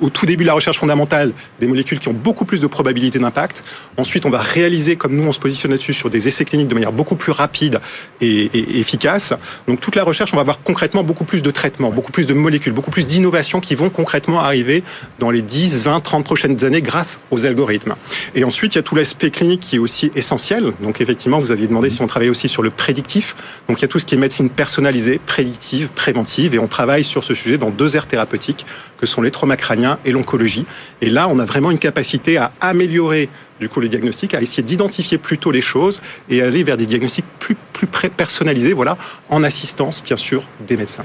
au 0.00 0.10
tout 0.10 0.26
début 0.26 0.44
de 0.44 0.48
la 0.48 0.54
recherche 0.54 0.78
fondamentale 0.78 1.32
des 1.60 1.66
molécules 1.66 1.98
qui 1.98 2.08
ont 2.08 2.14
beaucoup 2.14 2.44
plus 2.44 2.60
de 2.60 2.66
probabilité 2.66 3.18
d'impact. 3.18 3.62
Ensuite, 3.96 4.26
on 4.26 4.30
va 4.30 4.38
réaliser, 4.38 4.96
comme 4.96 5.14
nous 5.14 5.26
on 5.26 5.32
se 5.32 5.40
positionne 5.40 5.70
là-dessus, 5.70 5.92
sur 5.92 6.10
des 6.10 6.28
essais 6.28 6.44
cliniques 6.44 6.68
de 6.68 6.74
manière 6.74 6.92
beaucoup 6.92 7.16
plus 7.16 7.32
rapide 7.32 7.80
et, 8.20 8.50
et, 8.54 8.80
efficace. 8.80 9.34
Donc 9.68 9.80
toute 9.80 9.96
la 9.96 10.04
recherche, 10.04 10.32
on 10.32 10.36
va 10.36 10.42
avoir 10.42 10.62
concrètement 10.62 11.02
beaucoup 11.02 11.24
plus 11.24 11.42
de 11.42 11.50
traitements, 11.50 11.90
beaucoup 11.90 12.12
plus 12.12 12.26
de 12.26 12.34
molécules, 12.34 12.72
beaucoup 12.72 12.90
plus 12.90 13.06
d'innovations 13.06 13.60
qui 13.60 13.74
vont 13.74 13.90
concrètement 13.90 14.40
arriver 14.40 14.82
dans 15.18 15.30
les 15.30 15.42
10, 15.42 15.84
20, 15.84 16.00
30 16.00 16.24
prochaines 16.24 16.64
années 16.64 16.82
grâce 16.82 17.20
aux 17.30 17.46
algorithmes. 17.46 17.94
Et 18.34 18.44
ensuite, 18.44 18.74
il 18.74 18.78
y 18.78 18.80
a 18.80 18.82
tout 18.82 18.96
l'aspect 18.96 19.30
clinique 19.30 19.60
qui 19.60 19.76
est 19.76 19.78
aussi 19.78 20.10
essentiel. 20.14 20.72
Donc 20.80 21.00
effectivement, 21.00 21.38
vous 21.38 21.52
aviez 21.52 21.66
demandé 21.66 21.90
si 21.90 22.02
on 22.02 22.06
travaillait 22.06 22.30
aussi 22.30 22.48
sur 22.48 22.62
le 22.62 22.70
prédictif. 22.70 23.36
Donc 23.68 23.78
il 23.78 23.82
y 23.82 23.84
a 23.84 23.88
tout 23.88 23.98
ce 23.98 24.06
qui 24.06 24.14
est 24.14 24.18
médecine 24.18 24.50
personnalisée, 24.50 25.20
prédictive, 25.24 25.88
préventive, 25.88 26.54
et 26.54 26.58
on 26.58 26.68
travaille 26.68 27.04
sur 27.04 27.24
ce 27.24 27.34
sujet 27.34 27.58
dans 27.58 27.70
deux 27.70 27.96
aires 27.96 28.06
thérapeutiques 28.06 28.66
que 28.98 29.06
sont 29.06 29.22
les 29.22 29.30
traumas 29.30 29.56
crâniens 29.56 29.98
et 30.04 30.12
l'oncologie. 30.12 30.66
Et 31.00 31.10
là, 31.10 31.28
on 31.28 31.38
a 31.38 31.44
vraiment 31.44 31.70
une 31.70 31.78
capacité 31.78 32.36
à 32.36 32.52
améliorer 32.60 33.28
du 33.60 33.68
coup 33.68 33.80
les 33.80 33.88
diagnostics, 33.88 34.34
à 34.34 34.40
essayer 34.40 34.62
d'identifier 34.62 35.18
plus 35.18 35.38
tôt 35.38 35.50
les 35.50 35.60
choses 35.60 36.00
et 36.28 36.42
aller 36.42 36.64
vers 36.64 36.76
des 36.76 36.86
diagnostics 36.86 37.26
plus, 37.38 37.56
plus 37.72 37.86
personnalisés, 37.86 38.72
voilà, 38.72 38.96
en 39.28 39.42
assistance 39.42 40.02
bien 40.02 40.16
sûr 40.16 40.44
des 40.66 40.76
médecins. 40.76 41.04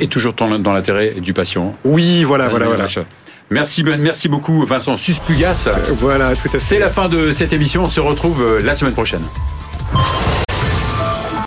Et 0.00 0.06
toujours 0.06 0.34
dans 0.34 0.72
l'intérêt 0.72 1.14
du 1.18 1.32
patient. 1.32 1.76
Oui, 1.84 2.22
voilà, 2.24 2.48
voilà, 2.48 2.66
voilà. 2.66 2.86
Merci, 3.50 3.82
merci 3.82 4.28
beaucoup 4.28 4.64
Vincent 4.66 4.96
Suspugas. 4.98 5.68
Voilà, 5.98 6.34
tout 6.36 6.42
à 6.44 6.50
fait. 6.50 6.58
C'est 6.58 6.78
la 6.78 6.90
fin 6.90 7.08
de 7.08 7.32
cette 7.32 7.52
émission. 7.52 7.84
On 7.84 7.86
se 7.86 8.00
retrouve 8.00 8.42
euh, 8.42 8.62
la 8.62 8.76
semaine 8.76 8.92
prochaine. 8.94 9.22